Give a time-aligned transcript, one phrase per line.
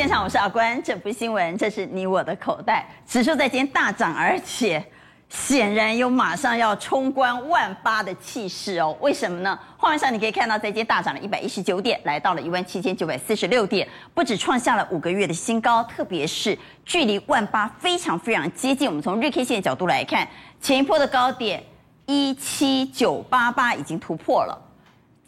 [0.00, 0.82] 现场，我是阿关。
[0.82, 2.88] 这不新闻，这是你我的口袋。
[3.06, 4.82] 指数在今天大涨，而且
[5.28, 8.96] 显然有马上要冲关万八的气势哦。
[9.02, 9.58] 为什么呢？
[9.76, 18.88] 画面上你可以看到，在今天大涨了一百一十九点，来到了一万七千九百四十六点，不止创下了五个月的新高，特别是距离万八非常非常接近。
[18.88, 20.26] 我们从日 K 线的角度来看，
[20.62, 21.62] 前一波的高点
[22.06, 24.69] 一七九八八已经突破了。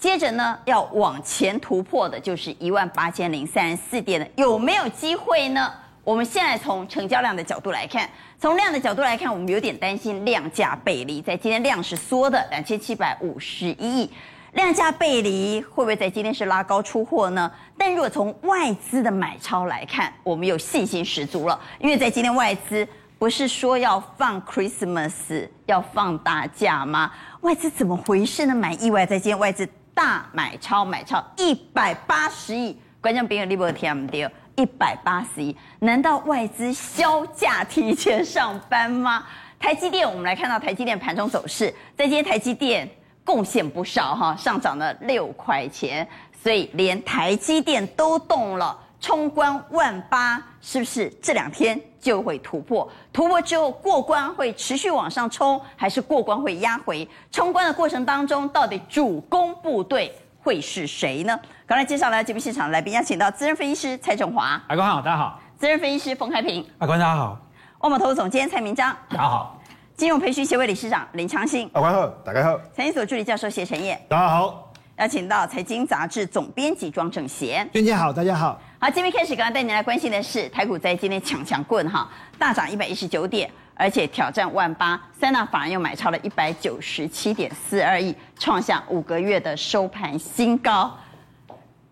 [0.02, 5.72] 接着呢，要往前突破的就是一万八千零三十四点的，有没有机会呢？
[6.02, 14.10] 我们现在从成交量的角度来看，从量的角度来看，我们有点担心量价背离，在今天量是缩的两千七百五十一亿，
[14.54, 17.48] 量价背离会不会在今天是拉高出货呢？
[17.78, 22.84] 但如果从外资的买超来看，我们有信心十足了，因为在今天外资
[23.20, 27.12] 不是说要放 Christmas 要放大假吗？
[27.42, 28.52] 外资怎么回事呢？
[28.52, 29.68] 蛮意外，在今天外资。
[29.94, 34.12] 大买超买超一百八十亿，观众朋友你没有听到？
[34.54, 39.24] 一百八十亿，难道外资销假提前上班吗？
[39.58, 42.88] 台积电，我们来看到台积电盘中走势，在今天台积电
[43.24, 46.06] 贡献不少哈，上涨了六块钱，
[46.42, 48.78] 所以连台积电都动了。
[49.00, 52.88] 冲关万八，是不是这两天就会突破？
[53.12, 57.06] 突破之后过关会持续往上冲，还是过关会压回？
[57.32, 61.38] 冲关的过程当中，到底主攻部队会是谁呢？
[61.66, 67.36] 刚才介绍了节目现场的来宾，邀请到资深分析师蔡振华，阿关好，大家好；资深分析师冯开平，阿关大家好；
[67.80, 69.58] 万宝投资总监蔡明章，大家好；
[69.96, 74.71] 金融培训协会理事长林昌兴，阿关好，大家好；财经所助理教授谢晨业，大家好。
[75.02, 78.56] 邀请到财经杂志总编辑庄正贤，娟姐好，大家好。
[78.78, 82.08] 好，今天开始，刚刚带您来关心的是台股在今天强强棍哈，
[82.38, 90.96] 大涨一百一十九点，而且挑战万八，三大法人又买超了一百九十七点四二亿，创下五个月的收盘新高。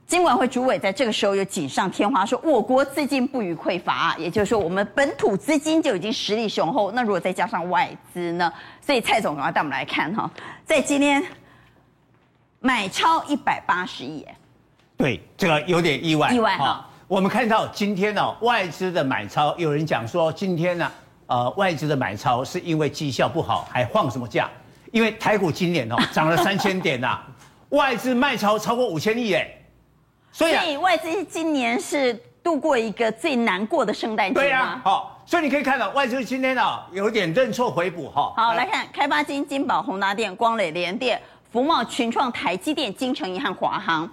[0.07, 8.53] 金管会主委在这个时候又锦上添花，说我国资金不予匮乏，也就是说我们本土资金就已经实力雄厚，那如果再加上外资呢？
[8.81, 10.31] 所以蔡总赶快带我们来看哈，
[10.65, 11.21] 在今天。
[12.63, 14.25] 买超一百八十亿，
[14.97, 16.31] 对，这个有点意外。
[16.31, 20.93] 意外哈，我们看到今天呢，外资的买超，有人讲说今天呢，
[21.27, 24.47] 呃，外资的买超是因为绩效不好，还放什么假？
[24.93, 27.19] 因为台股今年哦 涨了三千点呐，
[27.71, 29.51] 外资卖超超过五千亿哎，
[30.31, 32.13] 所以外资今年是
[32.43, 34.43] 度过一个最难过的圣诞节吗？
[34.43, 38.35] 对啊，好，所以你可以看到外资今天啊有点认错回补哈。
[38.37, 41.19] 好，来看开发金、金宝、宏达电、光磊、联电。
[41.53, 44.09] 福茂、群创、台积电、金城银和华航，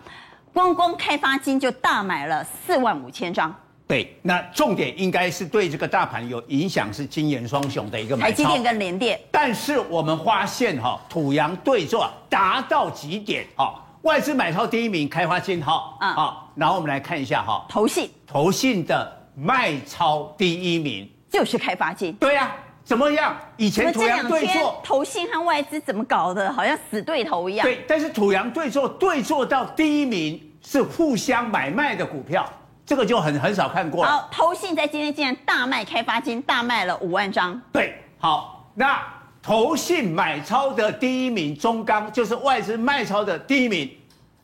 [0.51, 3.53] 光光开发金就大买了四万五千张。
[3.87, 8.29] 对，那重点应该是对这个大盘有影响，是金元双雄的一个买超。
[8.29, 9.19] 台积电跟联电。
[9.31, 22.11] 但是我们发现哈，土洋对坐达到极点哈，外资买超第一名开发金哈，啊、嗯，然后我们来看一下哈，投信，投信的卖超第一名就是开发金。
[22.13, 22.66] 对呀、啊。
[22.87, 23.35] 怎么样？
[23.57, 26.51] 以前土洋对坐，投信和外资怎么搞的？
[26.53, 27.67] 好像死对头一样。
[27.67, 32.47] 对，但是土洋对坐对坐到第一名是互相买卖的股票，
[32.85, 34.05] 这个就很很少看过。
[34.05, 37.61] 好，投信在今天竟然大卖开发金，大卖了五万张。
[37.73, 39.03] 对，好，那
[39.43, 43.91] 投信买超的第一名中钢，就是外资卖超的第一名。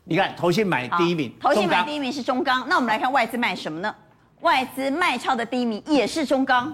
[0.04, 2.62] 你看，投信买第一名，投信买第一名是中钢。
[2.68, 3.94] 那我们来看外资卖什么呢？
[4.42, 6.70] 外资卖超的第一名也是中钢。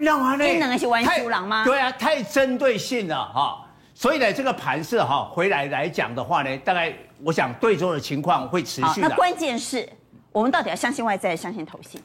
[0.00, 1.62] 让啊，那能是玩输狼吗？
[1.62, 3.66] 对啊，太针对性了哈。
[3.94, 6.90] 所以呢，这个盘势哈回来来讲的话呢，大概
[7.22, 9.08] 我想对周的情况会持续的。
[9.08, 9.86] 那关键是
[10.32, 12.00] 我们到底要相信外在，相信投信？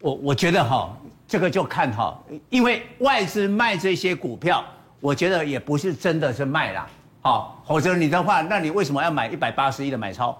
[0.00, 0.90] 我我觉得哈，
[1.28, 4.64] 这个就看哈，因为外资卖这些股票，
[5.00, 6.86] 我觉得也不是真的是卖啦。
[7.20, 10.34] 好，否则你的话，那你为什么要买一百八十亿的买超？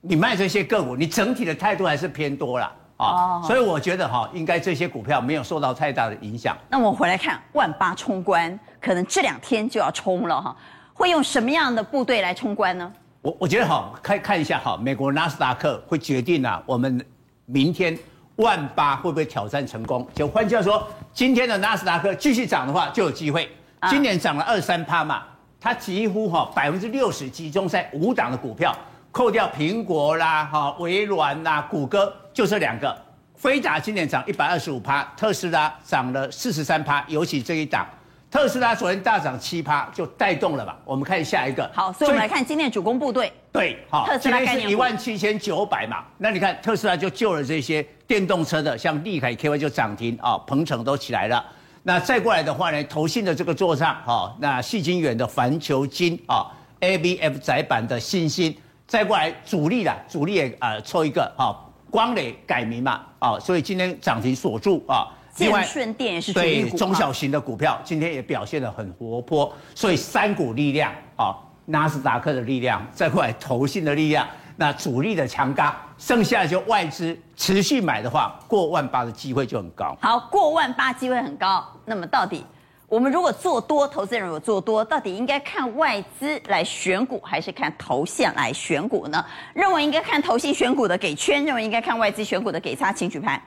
[0.00, 2.72] 你卖这些个股，你整体的态度还是偏多啦。
[2.98, 6.56] 啊，所以我觉得哈，应该这些股票没有受到太大的影响。
[6.68, 10.54] 那我们回来看万八冲关，可能这两天就要冲了哈，
[10.92, 12.92] 会用什么样的部队来冲关呢？
[13.22, 17.00] 我我觉得哈，看看一下哈，美国纳斯达克会决定啊，我们
[17.46, 17.96] 明天
[18.36, 20.04] 万八会不会挑战成功？
[20.12, 23.48] 就换句话说，今天的纳斯达克继续涨的话，就有机会。
[23.88, 25.22] 今年涨了二三趴嘛，
[25.60, 28.74] 它几乎哈百分之六十集中在五档的股票。
[29.10, 32.96] 扣掉苹果啦、哈微软啦、谷歌，就这两个。
[33.34, 37.84] 飞达今年涨一百二十五趴，特斯拉涨了四十三趴，尤其这一档，
[38.30, 40.78] 特斯拉昨天大涨七趴，就带动了吧。
[40.84, 41.68] 我们看下一个。
[41.74, 43.32] 好，所以我们来看今天的主攻部队。
[43.50, 46.04] 对，好，特斯拉今天是一万七千九百嘛。
[46.16, 51.44] 那你看特斯拉就救了这些电动车的，像利凯 KY 就涨停啊，鹏程都起来了。
[51.82, 56.46] 那再过来的话呢，投信的这个座上哈，那矽晶圆的环球金啊
[56.82, 58.56] ，ABF 窄板的欣兴。
[58.86, 61.54] 再过来主力啦，主力也呃抽一个哈，
[61.90, 65.08] 光磊改名嘛，啊，所以今天涨停锁住啊。
[65.34, 66.32] 建顺电也是
[66.76, 71.32] 中小型的股票今天也表现得很活泼，所以三股力量啊，
[71.66, 74.26] 纳斯达克的力量，再过来投信的力量，
[74.56, 79.96] 那主力的强嘎，剩下的就外资持续买的话，过万八的机会就很高。
[80.00, 81.64] 好，过万八机会很高。
[81.84, 82.44] 那么到底
[82.88, 89.22] 我们如果做多，投资人如果做多，到底应该看外资来选股，还是看投线来选股呢？
[89.52, 93.38] 认为应该看投信选股的给圈，认为应该看外资选股的给叉，请举牌。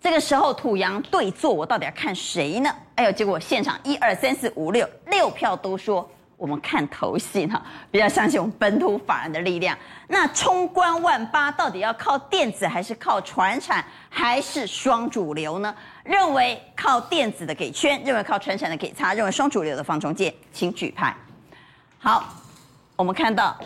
[0.00, 2.74] 这个时候土洋对坐，我到底要看谁呢？
[2.94, 6.08] 哎呦，结果现场一二三四五六六票都说
[6.38, 9.76] 我们看投信哈，比较相信我们本土法人的力量。
[10.08, 15.74] 那冲关万八到底要靠电子还是靠传产还是双主流呢？
[16.06, 21.16] 认为靠电子的给圈，认为靠传产的给叉，认为双主流的放中间，请举牌。
[21.98, 22.34] 好，
[22.94, 23.56] 我们看到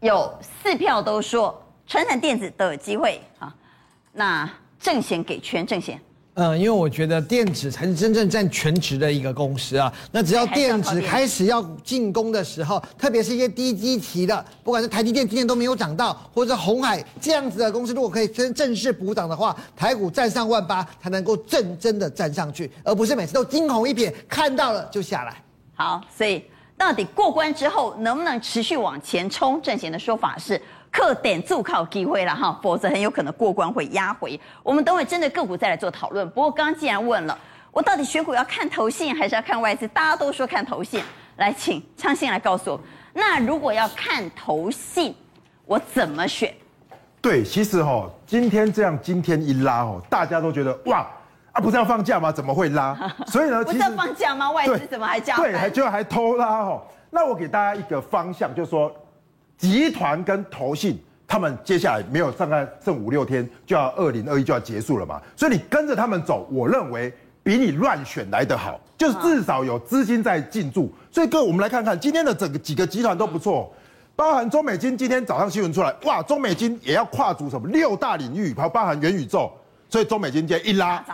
[0.00, 3.54] 有四票都说传产电子都有机会啊，
[4.12, 4.48] 那。
[4.78, 6.00] 正贤给圈，正贤。
[6.38, 9.90] 嗯，因为我觉得电子才是真正占全职的一个公司啊。
[10.12, 25.42] 那只要电子开始要进攻的时候，特别是一些低基期的，不管是台积电今天都没有涨到，或者红海这样子的公司，如果可以真正式补涨的话，台股站上万八才能够正真的站上去，而不是每次都惊鸿一瞥，看到了就下来。
[25.74, 26.44] 好，所以
[26.76, 29.58] 到底过关之后能不能持续往前冲？
[29.62, 30.60] 正贤的说法是。
[30.96, 34.40] 课点助靠机会了哈，否则很有可能过关会压回。
[34.62, 36.26] 我们等会针对个股再来做讨论。
[36.30, 37.38] 不过刚刚既然问了，
[37.70, 39.86] 我到底选股要看投信还是要看外资？
[39.88, 41.04] 大家都说看投信，
[41.36, 42.80] 来请昌兴来告诉我。
[43.12, 45.14] 那如果要看投信，
[45.66, 46.50] 我怎么选？
[47.20, 51.06] 对，其实哈，今天这样，今天一拉哦，大家都觉得哇
[51.52, 52.32] 啊，不是要放假吗？
[52.32, 52.96] 怎么会拉？
[53.28, 54.50] 所以呢，不是要放假吗？
[54.50, 55.36] 外资怎么还加？
[55.36, 56.82] 对，还就还偷拉哦。
[57.10, 58.90] 那我给大家一个方向，就是说。
[59.58, 67.12] 集团跟投信，他们接下来没有大概剩五六天，就要二零二一就要结束了嘛，所以你跟着他们走，我认为
[67.42, 70.92] 比你乱选来得好，就是至少有资金在进驻。
[71.10, 73.72] 所以各位，我们来看看今天的整个几个集团都不错，
[74.14, 79.50] 包含中美金，今天早上新闻出来，哇，中美金也要跨足什么六大领域，还包含元宇宙，
[79.88, 81.04] 所以中美金今天一拉。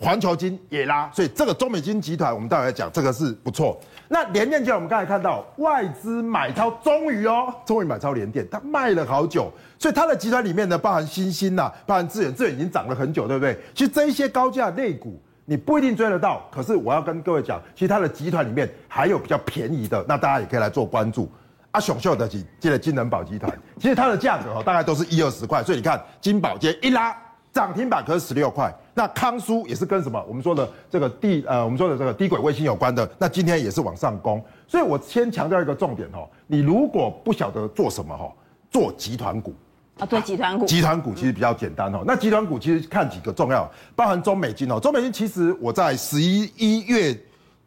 [0.00, 3.78] 环球金也拉，所以这个中美金集团，我们待会来讲，这个是不错。
[4.08, 13.54] 那联电就我们刚才看到外资买超，终于哦，终于买超联电，它卖了好久，所以它的集团里面呢，包含新兴呐，包含智原，智原已经涨了很久，对不对？
[13.74, 16.48] 其实这一些高价类股，你不一定追得到。
[16.50, 21.30] 可是我要跟各位讲，其实它的集团里面还有比较便宜的，那大家也可以来做关注。
[21.72, 27.14] 阿雄秀的记接着金能宝集团，其实它的价格哦，大概都是一二十块，所以你看金宝街一拉。
[27.52, 30.22] 涨停板可是十六块，那康舒也是跟什么？
[30.28, 34.44] 我们说的这个地呃，我们说的这个低轨卫星有关的，那今天也是往上攻。
[34.68, 38.30] 所以我先强调一个重点哦，你如果不晓得做什么哈，
[38.70, 39.54] 做集团股
[39.98, 40.66] 啊，做集团股。
[40.66, 43.66] 集团股其实比较简单哦，那集团股其实看几个重要，
[43.96, 47.18] 包含中美金哦，中美金其实我在十一一月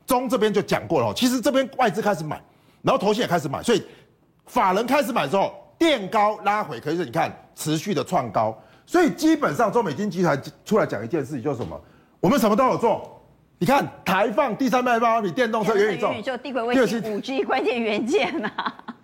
[0.05, 2.39] 中这边就讲过了，其实这边外资开始买，
[2.83, 3.83] 然后投信也开始买，所以
[4.45, 8.55] 法人开始买之后垫高拉回，可是你看持续的创高。
[8.85, 11.79] 所以基本上，中美金集团出来讲一件事情，就是什么？
[12.19, 13.09] 我们什么都有做。
[13.59, 18.51] 你看，台放第三代半导体电动车元宇宙，就低轨卫星、五 G 关键元件呐。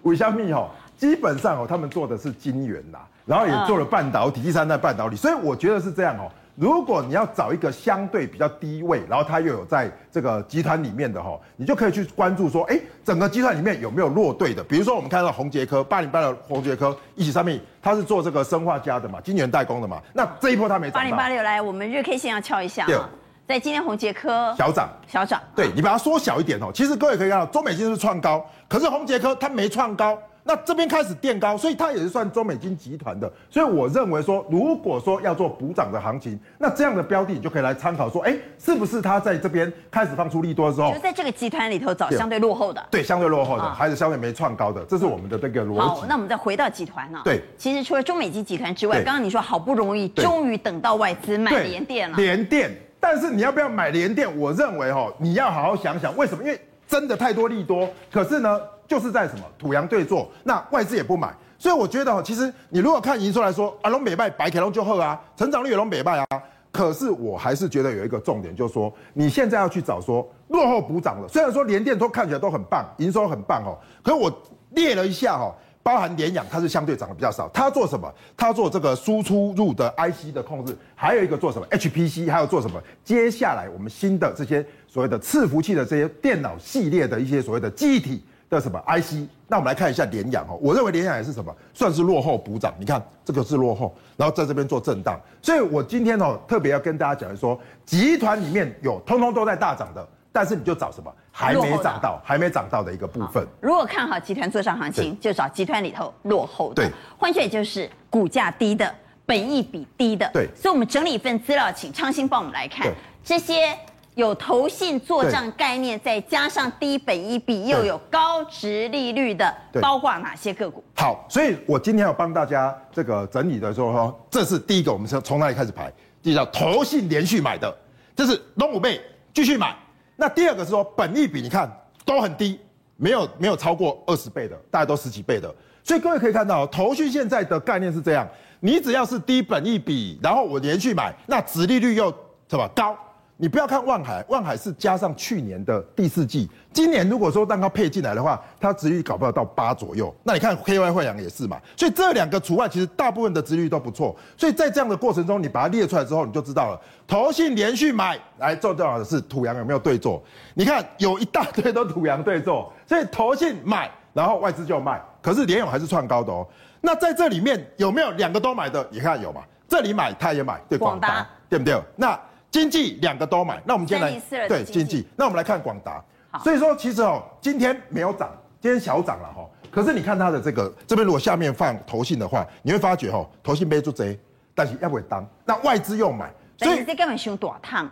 [0.04, 5.16] 韦香蜜哦，基本上哦，他们做的是晶圆呐，然后也做了半导体，第三代半导体。
[5.16, 6.30] 所以我觉得是这样哦。
[6.60, 14.62] 如果你要找一个相对比较低位，然后它又有在这个集团里面的哈，你就可以去关注说，哎，整个集团里面有没有落队的？
[14.62, 20.02] 比如说我们看到宏杰科八零八的宏杰科一起上面，它是做这个生化家的嘛，晶圆代工的嘛。
[20.12, 20.96] 那这一波它没涨。
[20.96, 23.10] 八零八六来，我们日 K 线要敲一下啊，
[23.48, 26.70] 在今天宏杰科小涨小涨，对你把它缩小一点哦。
[26.74, 30.20] 其实各位可以看到，中美金是创高，可是宏杰科它没创高。
[30.44, 33.32] 那这边开始垫高，所以它也是算中美金集团的。
[33.50, 45.80] 所以我认为说，如果说要做补涨的行情，那这样的标的你就可以来参考说，哎，是不是它在这边开始放出利多的时候，就在这个集团里头找相对落后的，对，相对落后的，哦、还是相对没创高的，这是我们的这个逻辑。
[45.80, 47.22] 好，那我们再回到集团呢、啊？
[47.24, 54.38] 对，其实除了中美金集团之外，刚刚你说好不容易终于等到外资买联电了，联电，但是你要不要买联电？
[54.38, 56.44] 我认为哈，你要好好想想为什么？
[56.44, 58.60] 因为真的太多利多，可是呢？
[58.90, 66.26] 就是在什么土洋对坐，那外资也不买，所以我觉得其实你如果看营收来说，阿龙美拜白凯龙就喝啊，成长率也龙美拜啊，
[66.72, 71.28] 可是我还是觉得有一个重点，就是说你现在要去找说落后补涨了。
[71.28, 74.32] 虽然说联电都看起来都很棒，营收很棒哦，可我
[74.72, 78.12] 列了一下哈，包含联阳它是相对涨得比较少，它做什么？
[78.36, 82.82] 它做这个输出入的 IC 的控制，还有一个做什么 HPC，还有做什么？
[83.04, 88.24] 接下来我们新的这些所谓的伺服器的这些电脑系列的一些所谓的记忆体。
[88.50, 89.28] 的什么 IC？
[89.48, 92.74] 那我们来看一下联阳哦，我认为联阳也是什么，算是落后补涨。
[92.80, 95.20] 你看这个是落后，然后在这边做震荡。
[95.42, 103.46] 所以我今天哦特别要跟大家讲的说，集团里面有通通都在大涨的，但是你就找什么还没涨到、还没涨到的一个部分。
[103.62, 106.84] 如果看好集团做上行情，就找集团里头落后的。
[106.84, 108.94] 对，换句也就是股价低的、
[109.26, 110.30] 本益比低的。
[110.34, 112.92] 对，所以我们整理一份资料，请昌兴帮我们来看
[113.24, 113.78] 这些。
[114.20, 120.84] 有投信做账概念，再加上低本益比又有高值利率的，包括哪些个股？
[120.96, 125.92] 好，所以我今天要帮大家这个整理的时候说，这是第一个，我们是从哪里开始排？
[126.22, 127.76] 第一叫投信连续买的，
[128.16, 129.02] 这是龙五倍
[129.34, 129.76] 继续买。
[130.16, 131.72] 那第二个是说本益比，你看
[132.04, 132.60] 都很低，
[132.98, 135.50] 没有没有超过二十倍的，大概都十几倍的。
[135.82, 138.28] 所以各位可以看到，投信现在的概念是这样：
[138.60, 142.14] 你只要是低本益比，然后我连续买，那值利率又
[142.50, 142.98] 什么高？
[143.42, 150.14] 你不要看万海，万海是加上去年的第四季，今年如果说蛋糕配进来的话，它值率搞不好到八左右。
[150.24, 154.14] 那你看 KY 慧洋也是嘛，所以这两个除外，其实大部分的值率都不错。
[154.36, 156.82] 所以在这样的过程中，你把它列出来之后，你就知道了。
[157.08, 160.22] 投信连续买，来最重要的是土洋有没有对做？
[160.54, 166.46] 你看有一大堆都土洋对做，所以投信买，然后外资就卖，可是联咏还是创高的哦。
[166.82, 168.86] 那在这里面有没有两个都买的？
[168.92, 169.40] 你看有嘛？
[169.66, 171.82] 这里买他也买，对广达，对不对？
[171.96, 172.20] 那。
[172.52, 176.04] 经济两个都买，那我们今天来对经济，那我们来看广达。
[176.44, 178.30] 所以说其实哦，今天没有涨，
[178.62, 179.48] 今天小涨了哈。
[179.72, 184.20] 可是你看它的这个这边，如果下面放投信的话，你会发觉哈，投信背出贼，
[184.56, 187.90] 但是要不会当，那外资又买，所以这根本熊短烫。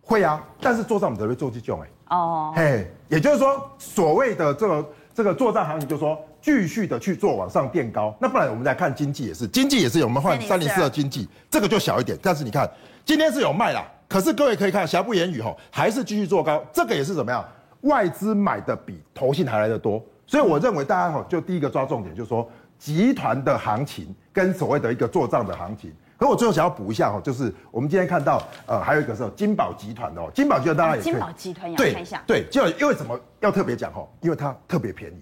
[0.00, 1.88] 会啊，但是做账我们只会做这种哎。
[2.16, 2.52] 哦。
[2.54, 8.14] 嘿，也就是说，所谓的这个这个做账行情，就是说继续的去做往上垫高。
[8.20, 12.70] 那不然我们来看经济也是，经济也是有，我们换三零四的经济，这个就小一点，但是你看
[13.04, 13.84] 今天是有卖啦。
[14.08, 17.44] 可是各位可以看，瑕不掩瑜吼，还是继续做高，这个也是怎么样？
[17.82, 22.48] 外资买的比投信还来的多，所以我认为大家吼，就第一个抓重点，就是说
[22.78, 25.92] 集团的行情跟所谓的一个做账的行情。
[26.18, 35.16] 可我最后想要补一下吼，就是我们今天看到呃，还有一个是金宝集团的哦，金宝集团大家也可以金宝集团要看一下，对，对，就因为什么要特别讲吼，因为它特别便宜，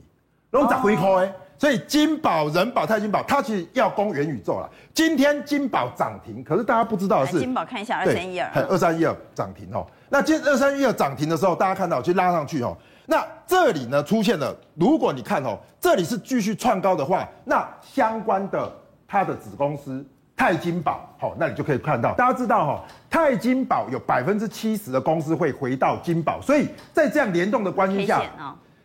[0.50, 1.32] 然后涨回扣哎。
[1.64, 4.68] 所以金宝、人保、泰金宝，它其实要攻元宇宙了。
[4.92, 9.86] 今天金宝涨停，可是大家不知道的是，金宝看一下二三一二，二三一二涨停哦。
[10.10, 12.76] 那今天二三一二涨停的时候，大家看到去拉上去哦。
[13.06, 18.70] 那这里呢出现了，如果你看哦，这里是继续创高的话，那相关的
[19.08, 20.06] 它的子公司
[20.36, 28.22] 泰金宝，好，那你就可以看到，大家知道哈，泰金宝有百分之七十的公司会回到金宝，所以在这样联动的关系下，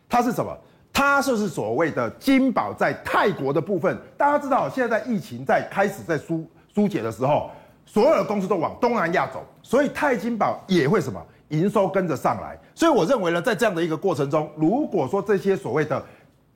[0.08, 0.56] 它是什么？
[1.00, 7.50] 它就是所谓的金宝在泰国的部分，大家知道，现在在疫情在开始在疏疏解的时候，
[7.86, 12.54] 所有的公司都往东南亚走，所以泰金宝也会什么营收跟着上来。
[12.74, 16.04] 所以我认为呢，在这样的一个过程中，如果说这些所谓的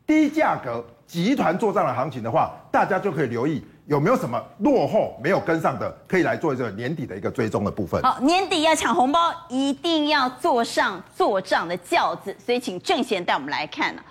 [0.06, 8.02] 低价格集团做账的行情的话，大家就可以留意有没有什么落后没有跟上的，可以来做一个年底的一个追踪的部分。
[8.02, 14.02] 好，年底要抢红包，一定要坐上做账的轿子，所以请正贤带我们来看呢。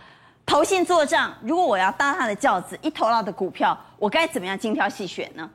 [0.45, 5.49] 投信做账，如果我要搭他的轿子，一头到的股票，我该怎么样精挑细选呢？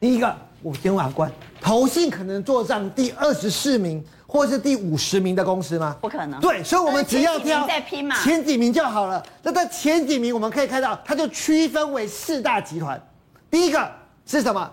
[0.00, 1.30] 第一个，五千瓦关，
[1.60, 5.96] 投信可能做账第二十四名或是第五十名的公司吗？
[6.00, 6.40] 不可能。
[6.40, 9.24] 对，所以我们只要挑在拼嘛，前几名就好了。
[9.42, 13.00] 那在前几名，我们可以看到，它就区分为四大集团。
[13.48, 13.90] 第一个
[14.26, 14.70] 是什么？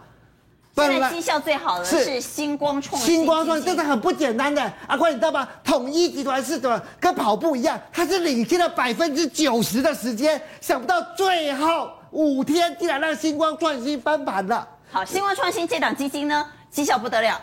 [0.88, 4.62] 现在绩效最好的是星光创新星光创，这是很不简单的。
[4.88, 5.48] 阿宽，你知道吗？
[5.63, 6.81] 统一集团是怎么？
[7.00, 14.67] 跟跑步一样，它是领先了百分之九十的时间，想不到最后五天竟然让星光创新翻盘了。
[14.91, 17.39] 好，星光创新这档基金呢，绩效不得了，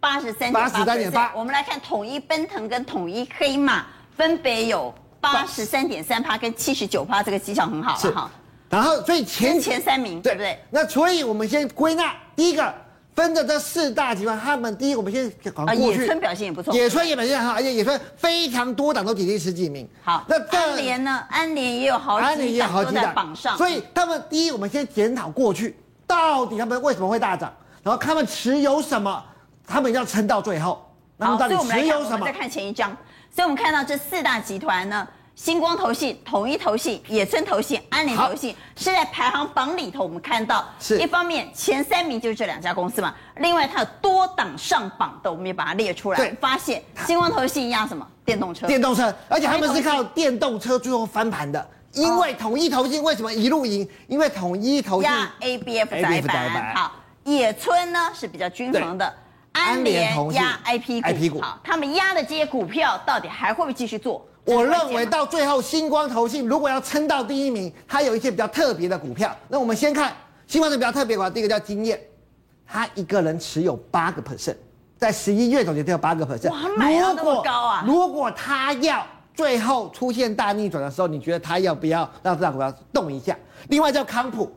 [0.00, 0.60] 八十三点八。
[0.60, 1.32] 八十三点八。
[1.34, 3.84] 我们来看统一奔腾跟统一黑马，
[4.16, 8.30] 分别有八十三点三趴跟七十九趴，这个绩效很好了哈。
[8.70, 10.62] 然后，所以前前三名对不对？
[10.70, 12.72] 那所以我们先归纳，第一个
[13.16, 16.02] 分的这四大集团，他们第一，我们先讲过去。
[16.02, 19.88] 野村表现也不错，野村也表现很好，而且野村非常多档都挤进十几名。
[20.04, 21.26] 好，那安联呢？
[21.28, 23.58] 安联也有好几档，安联也有好几档都在榜上。
[23.58, 25.76] 所以他们第一，我们先检讨过去，
[26.06, 27.52] 到底他们为什么会大涨？
[27.82, 29.20] 然后他们持有什么？
[29.66, 30.88] 他们要撑到最后。
[31.16, 32.24] 然后到底持有什么？
[32.24, 32.96] 再看前一张，
[33.34, 35.04] 所以我们看到这四大集团呢。
[35.38, 43.14] 新光投信、统一投信、野村投信、安联投信是在排行榜里头，我们看到是一方面前三名就是这两家公司嘛。
[43.36, 46.16] 另外，它有多档上榜的，我们也把它列出来。
[46.16, 48.04] 对，发现星光投信压什么？
[48.24, 48.66] 电动车。
[48.66, 51.70] 电动车，而且他们是靠电动车最后翻盘的。
[51.92, 53.88] 因为统一投信为什么一路赢？
[54.08, 56.74] 因为统一投信压 ABF 窄板。
[56.74, 56.92] 好，
[57.22, 59.14] 野村呢是比较均衡的。
[59.58, 64.24] 安联压 IP 股，IP 股好，他们压的这些股票到底还会不会继续做？
[64.44, 69.36] 我认为到最后，星光投信如果要撑到第一名，它有一些比较特别的股票。
[69.48, 72.00] 那我们先看新光是比较特别的话，第一个叫经验，
[72.66, 74.56] 他一个人持有八个 percent，
[74.96, 76.50] 在十一月总结都有八个 percent。
[76.50, 77.84] 哇，买到那么高啊！
[77.86, 83.36] 如果他要最后出现大逆转的时候，你觉得他要不要让这档股票动一下？
[83.68, 84.50] 另外叫康普，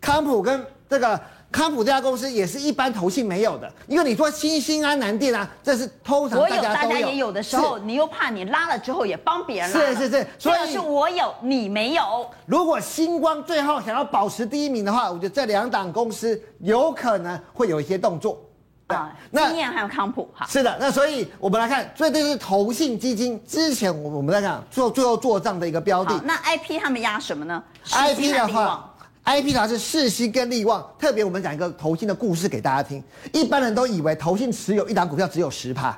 [0.00, 1.20] 康普跟这个。
[1.52, 12.02] 康普这家公司也是一般投信没有的，因为你说新兴安南电啊，这是通常大家都有，大家也有的时候，你又怕你拉了之后也帮别人拉，是是是，所以是我有你没有。
[12.46, 18.40] 如果星光最后想要保持第一名的话，我觉得这两档公司有可能会有一些动作。
[18.88, 20.46] 啊，那经验还有康普哈。
[20.46, 26.18] 是的，那所以我们来看，所以这是投信基金之前我我们在讲做最后做账的一个标的。
[26.24, 28.88] 那 IP 他们压什么呢？IP 的话。
[29.24, 33.02] I P 卡是世芯跟力旺，特别我们讲一个投信的故事给大家听。
[33.32, 35.96] 一般人都以为投信持有一档股票只有十趴，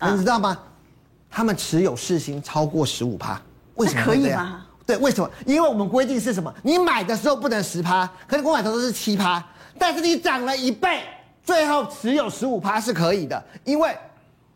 [0.00, 0.58] 你知道吗？
[1.30, 3.40] 他们持有世新超过十五趴，
[3.74, 4.02] 为什么？
[4.02, 4.66] 可以吗？
[4.86, 5.30] 对，为什么？
[5.44, 6.52] 因为我们规定是什么？
[6.62, 9.44] 你买的时候不能十趴，可是我买的时候是七趴，
[9.78, 11.02] 但是你涨了一倍，
[11.44, 13.94] 最后持有十五趴是可以的，因为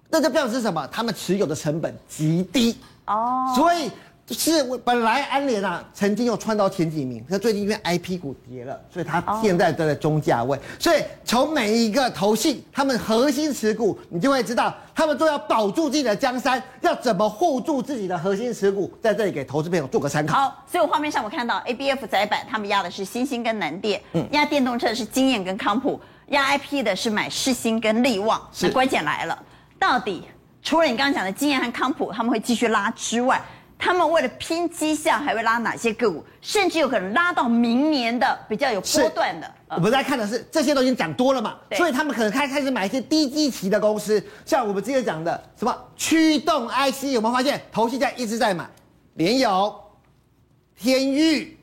[0.08, 0.86] 那就表示什么？
[0.90, 3.90] 他们持有的成本极低哦，所以。
[4.34, 10.58] 是本来安联啊，曾经又窜到前几名，可最近因为 IP 股跌了，所以它现在都在中价位。
[10.80, 20.36] 所以从每一个投信，他们核心持股，你就会知道，他们都要保住自己的江山，要怎么护住自己的核心持股，在这里给投资朋友做个参考。
[20.36, 28.40] 好，所以我画面上我看到 ABF 载板，他们压的是新兴跟南电，嗯，压电动车的是经验跟康普，压 IP 的是买世新跟力旺。
[28.52, 29.40] 是，关键来了，
[29.78, 30.24] 到底
[30.62, 33.40] 除了你刚刚讲的经验和康普，他们会继续拉之外，
[33.78, 36.24] 他们为了拼绩效，还会拉哪些个股？
[36.40, 39.50] 甚至有可能拉到明年的比较有波段的。
[39.68, 47.60] 我们在看的是这些都已经讲多了嘛，所以他们可能开开始买一些低基期的公司，像我们之前讲的什么驱动 IC，有没有发现？
[47.70, 48.68] 投信在一直在买，
[49.14, 49.74] 联友、
[50.78, 51.56] 天钰、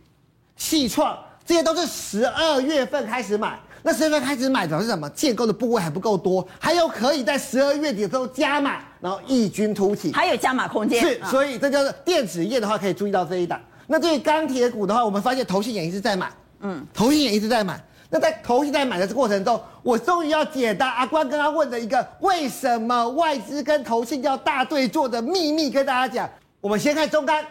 [0.57, 3.59] 矽创，这些都是十二月份开始买。
[3.85, 5.09] 那十二月份开始买，表示什么？
[5.09, 11.01] 建构的部位还不够多，还有可以在十二月底的时候加码，然后异军突起，还有加码空间。
[11.01, 13.59] 是，所以这就是电子业的话，可以注意到这一档。
[13.87, 17.77] 那对于钢铁股的话，我们发现投信也一直在买，嗯，投信也一直在买。
[18.09, 26.29] 那在投信在买的这过程中，我终于要解答阿关刚刚问的一个为什么外资跟投信要大对做的秘密，跟大家讲。
[26.61, 27.43] 我们先看中钢，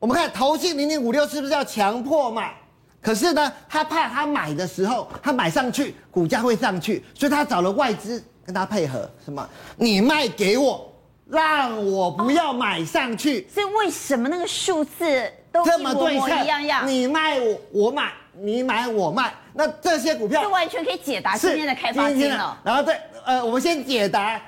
[0.00, 2.56] 我们看投信零零五六是不是要强迫买？
[3.02, 9.10] 可是呢，他怕他买的时候，他买上去，股价会上去，所以他找了外资跟他配合。
[9.24, 9.48] 什么？
[9.76, 10.92] 你卖给我，
[11.26, 13.40] 让我不要买上去。
[13.40, 16.86] 哦、所以为什么那个数字都一模模一样样？
[16.86, 19.32] 你卖我，我买；你买我卖。
[19.54, 22.60] 那这些股票，就完全可以解答今天的开发金了。
[22.62, 24.40] 然后对，呃，我们先解答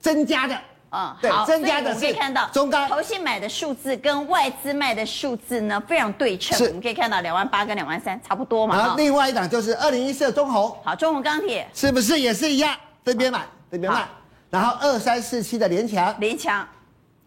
[0.00, 0.58] 增加的。
[0.94, 8.76] 嗯，对，好，增加的我们可以看到中钢投信买的数字跟外资卖的数字呢非常对称，我们可以看到两万八跟两万三差不多嘛。
[8.76, 12.76] 然后另外一档就是二零一四的中红，好，中红钢铁是不是也是一样？
[13.04, 14.06] 这边买，这边卖。
[14.50, 16.64] 然后二三四七的联强，联强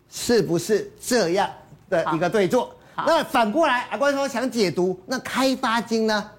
[0.09, 1.49] 是不是这样
[1.89, 2.73] 的一个对坐？
[3.05, 6.31] 那反过来，阿关说想解读那开发金呢？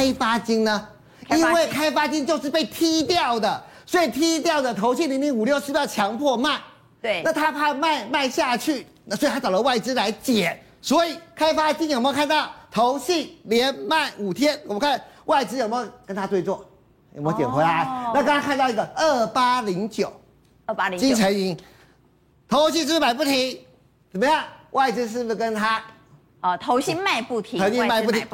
[0.00, 0.88] 开发金呢？
[1.28, 6.58] 因为开发金就是被踢掉的，所以踢掉的投信零零五六是不是要强迫卖？
[7.02, 10.58] 对，那他怕卖卖下去，那所以他找了外资来减。
[10.80, 14.58] 所以开发金有没有看到投信连卖五天？
[14.64, 16.64] 我们看外资有没有跟他对坐？
[17.14, 17.84] 有没有捡回来？
[17.84, 20.10] 哦、那刚刚看到一个二八零九，
[20.64, 21.54] 二八零九，金城银，
[22.48, 23.58] 投信是不是买不停？
[24.10, 24.42] 怎么样？
[24.70, 25.82] 外资是不是跟他？
[26.40, 28.26] 啊，投信卖不停，外资买不停。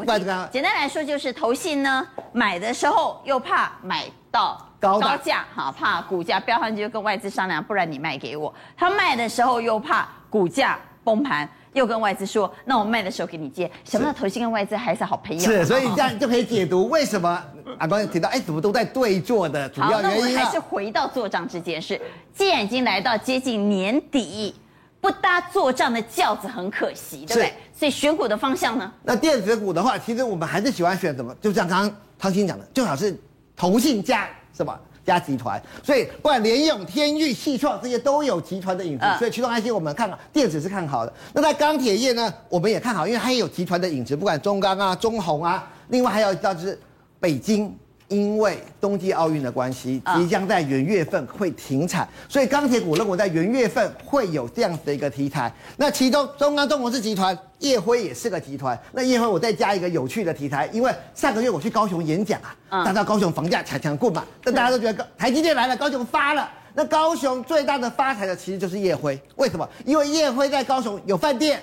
[0.53, 8.55] 简单来说就是投信呢买的时候又怕买到高价，哈，怕股价飙上去就跟外资商量，不然你卖给我。
[8.77, 13.69] 他卖的时候又怕股价崩盘，又跟外资说，那我卖的时候给你接。
[13.85, 15.45] 什么叫投信跟外资还是好朋友？
[15.45, 17.42] 是，所以这样就可以解读为什么
[17.79, 20.05] 阿光提到，哎，怎么都在对坐的主要原因。
[20.05, 22.01] 好，那我们还是回到做账这件事。
[22.33, 24.55] 既然已经来到接近年底。
[24.99, 27.55] 不搭做账的轿子很可惜，对不对？
[27.79, 28.91] 所以选股的方向呢？
[29.03, 31.35] 那电子股的话，其实我们还是喜欢选什么？
[31.43, 33.15] 就像刚刚汤鑫讲的，最好是
[33.55, 35.62] 投信加什么加集团。
[35.83, 41.12] 所以不管联咏、天域、细创这些都有集团的影子，呃、所以驱动 IC 我们看好，电子是看好的。
[41.35, 46.81] 那在钢铁业呢，我们也看好，因为它也有集团的影子，不管中钢啊、中红啊，另外还有一道就是
[47.21, 47.77] 北京
[48.09, 55.53] 因为冬季奥运的关系，即将在元月份会停产，所以钢铁股认为在元月份会有这样子的一个题材。
[55.77, 58.79] 那其中中钢中国是集团，叶辉也是个集团。
[58.92, 66.49] 那叶辉我再加一个有趣的题材，因为上个月我去高雄演讲啊，大家高雄房价强强过嘛，但大家都觉得台积电来了，高雄发了。
[66.75, 69.69] 那高雄最大的发财的其实就是叶辉，为什么？
[69.85, 71.61] 因为叶辉在高雄有饭店，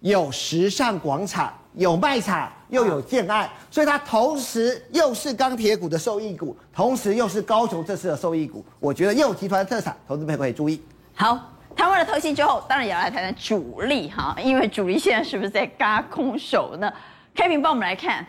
[0.00, 1.52] 有时尚广场。
[1.78, 8.64] 有卖场又有建案，所以它同时又是钢铁股的受益股，同时又是高雄这次的受益股。
[8.80, 10.82] 我觉得烨集团的特产，投资朋友可以注意。
[11.14, 11.38] 好，
[11.76, 16.92] 谈完了投信之后，当然也要来谈谈主力哈，因为主力现在是不是在嘎空手呢？
[17.32, 18.26] 开平帮我们来看，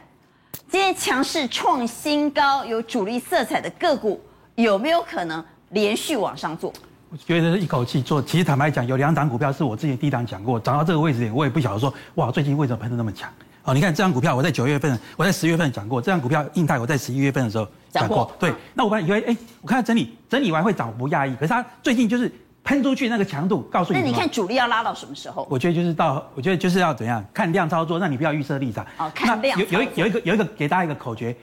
[0.69, 4.21] 今天强势创新高，有主力色彩的个股
[4.53, 6.71] 有没有可能连续往上做？
[7.11, 13.27] 我觉得一口气做，其实坦白讲，有两档股票是我之前第一档讲过，涨到这个位置点，我也不晓得说，哇，最近为什么喷的那么强？
[13.63, 18.31] 哦，你看这张股票，我在九月份， 我在十月份讲过，这张股票印泰，我在十一月份的时候讲过。
[18.39, 22.31] 对，那我本来以为，哎，我看它整理整理完会涨，不讶异，可是它最近就是
[22.63, 23.99] 喷出去那个强度，告诉你。
[23.99, 25.47] 那你看主力要拉到什么时候？
[25.49, 28.85] 我觉得就是到，我觉得就是要怎样看量操作，让你不要预设立场。
[28.99, 29.59] 哦，看量。
[29.59, 31.35] 有有一有一个有一个给大家一个口诀，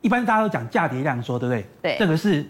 [0.00, 1.66] 一般大家都讲价跌量缩，对不对？
[1.82, 1.96] 对。
[1.98, 2.48] 这个是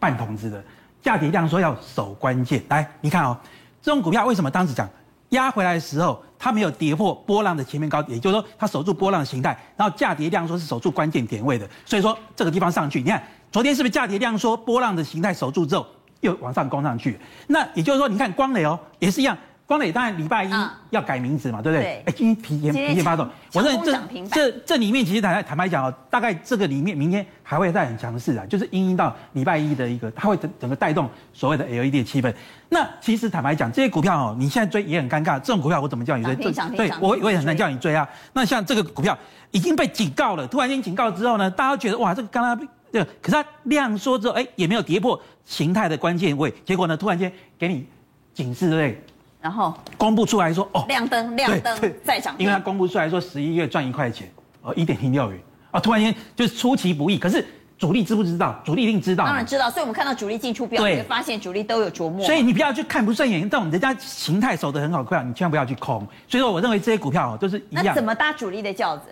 [0.00, 0.60] 半筒子的。
[1.04, 3.36] 价跌量缩要守关键，来，你看哦，
[3.82, 4.88] 这种股票为什么当时讲
[5.28, 15.86] 压回来的时候，它没有跌破波浪的前面高点，也就是说它守住波浪的形态，然后价跌量缩是守住关键点位的，所以说这个地方上去，你看昨天是不是价跌量缩波浪的形态守住之后
[16.20, 17.20] 又往上攻上去？
[17.48, 19.36] 那也就是说，你看光磊哦也是一样。
[19.66, 20.50] 光磊当然礼拜一
[20.90, 22.02] 要改名字嘛，对不对？
[22.06, 32.32] 哎，今天提前提前发动，我认为这这这里面其实坦坦白讲哦，大概这个里面明天还会再很强势啊，就是因应到礼拜一的一个，它会整整个带动所谓的 LED 的气氛。
[32.68, 36.34] 那其实坦白讲，这些股票哦，你现在追也很尴尬，这种股票我怎么叫你追？
[36.76, 38.06] 对，我我也很难叫你追啊。
[38.34, 39.16] 那像这个股票
[39.50, 47.86] 已经被警告了，突然间警告之后呢，大家都觉得哇，这个刚刚对，可是它量缩之后，哎，也没有跌破形态的关键位，结果呢，突然间给你
[48.34, 49.02] 警示，对不对？
[49.44, 54.26] 然后公布出来说哦，亮灯亮灯再涨，因为它公布出来说十一月赚一块钱，
[54.62, 55.38] 哦一点零六元
[55.70, 57.18] 啊，突然间就是出其不意。
[57.18, 57.44] 可是
[57.76, 58.58] 主力知不知道？
[58.64, 59.68] 主力一定知道，当然知道。
[59.70, 62.24] 所以我们看到主力进出标，会发现主力都有琢磨。
[62.24, 65.98] 所以你不要去看不顺眼，但我们人家形态守得很好，股票你千万不要去空。
[66.26, 67.84] 所以说，我认为这些股票哦都是一样。
[67.84, 69.04] 那怎么搭主力的轿子？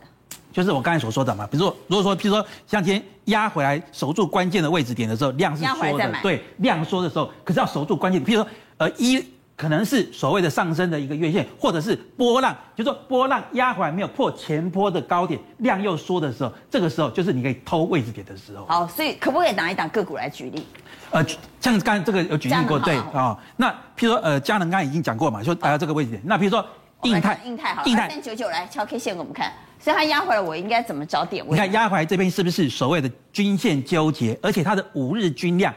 [0.51, 8.47] 就是我刚才所说的嘛，比如说，如果说，譬如说像今天压回来守住关键的位置点的时候，量是缩的，对，量缩的时候，可是要守住关键，譬如说
[8.79, 9.23] 呃一。
[9.57, 18.65] 可能是所谓的上升的一个月线，或者是波浪，就是说波浪压回来没有破前波的高点，量又缩的时候，这个时候就是你可以偷位置点的时候。
[18.67, 20.67] 好，所以可不可以拿一档个股来举例？
[21.11, 21.25] 呃，
[21.61, 23.39] 像刚才这个有举例过，对啊、哦。
[23.57, 26.23] 那譬如说呃，佳能刚才已经讲过嘛，说来到这个位置点。
[26.25, 26.65] 那譬如说
[27.03, 31.51] 印泰，印泰好，印泰三九九来敲 K 线给我们看，所以它压回来，我应该怎么找点位？
[31.53, 35.73] 你看压回来这边是不是所谓的均线纠结，而且它的五日均量？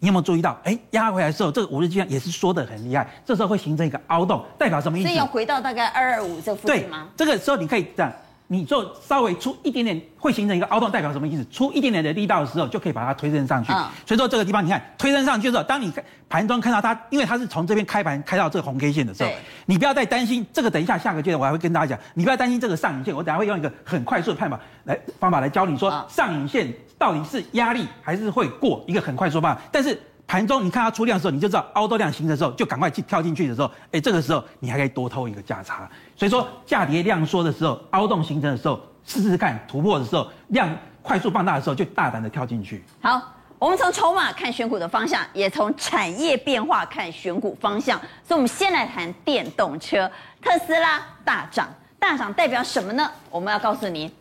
[0.00, 0.58] 你有没有注意到？
[0.64, 5.08] 哎，压回来的时候，这个五日均线也是缩得很厉害，这时候会形成一个凹洞，代表什么意思？
[5.08, 7.08] 所以要回到大概二二五这附近吗？
[7.16, 8.12] 对，这个时候你可以这样，
[8.46, 11.44] 你就稍微出一点点，会形成一个凹洞，代表什么意思？
[11.50, 13.72] 出一点点的力道的时候，就可以把它推升上去。
[13.72, 13.86] 嗯。
[14.06, 15.92] 所以说这个地方，你看推升上去的时候，当你
[16.28, 19.30] 盘中看到它，因为它是从这边开盘开到这个红 K 线的时候，
[19.66, 20.70] 你不要再担心这个。
[20.70, 29.98] 等一下下个阶段我还会跟大家讲，你不要担心这个上影线，我等下会用一个很快速的判法来方法来教你说上影线到底是压力还是会过一个很快速的办法，但是。
[30.30, 35.88] 盘中你看它出量的时候，你就知道凹多量形成的时候，就赶快去跳进去的时候，哎，这个时候你还可以多偷一个价差。
[36.14, 40.68] 所以说价跌量缩的时候，凹洞形成的时候，试试看突破的时候，量
[41.00, 42.84] 快速放大的时候，就大胆的跳进去。
[43.00, 43.18] 好，
[43.58, 47.98] 我们从筹码看选股的方向，也从产业变化看选股方向。
[48.22, 50.10] 所以，我们先来谈电动车，
[50.42, 51.66] 特斯拉大涨，
[51.98, 53.10] 大涨代表什么呢？
[53.30, 54.12] 我们要告诉您。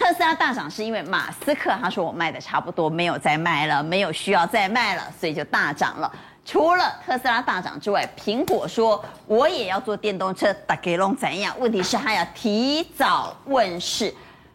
[0.00, 6.10] 特斯拉大涨是因为马斯克他说我卖的差不多，没有再卖了，没有需要再卖了，所以就大涨了。
[6.42, 11.54] 除了特斯拉大涨之外，苹果说我也要做电动车，大给龙怎样？
[11.60, 14.12] 问题是它要提早问世，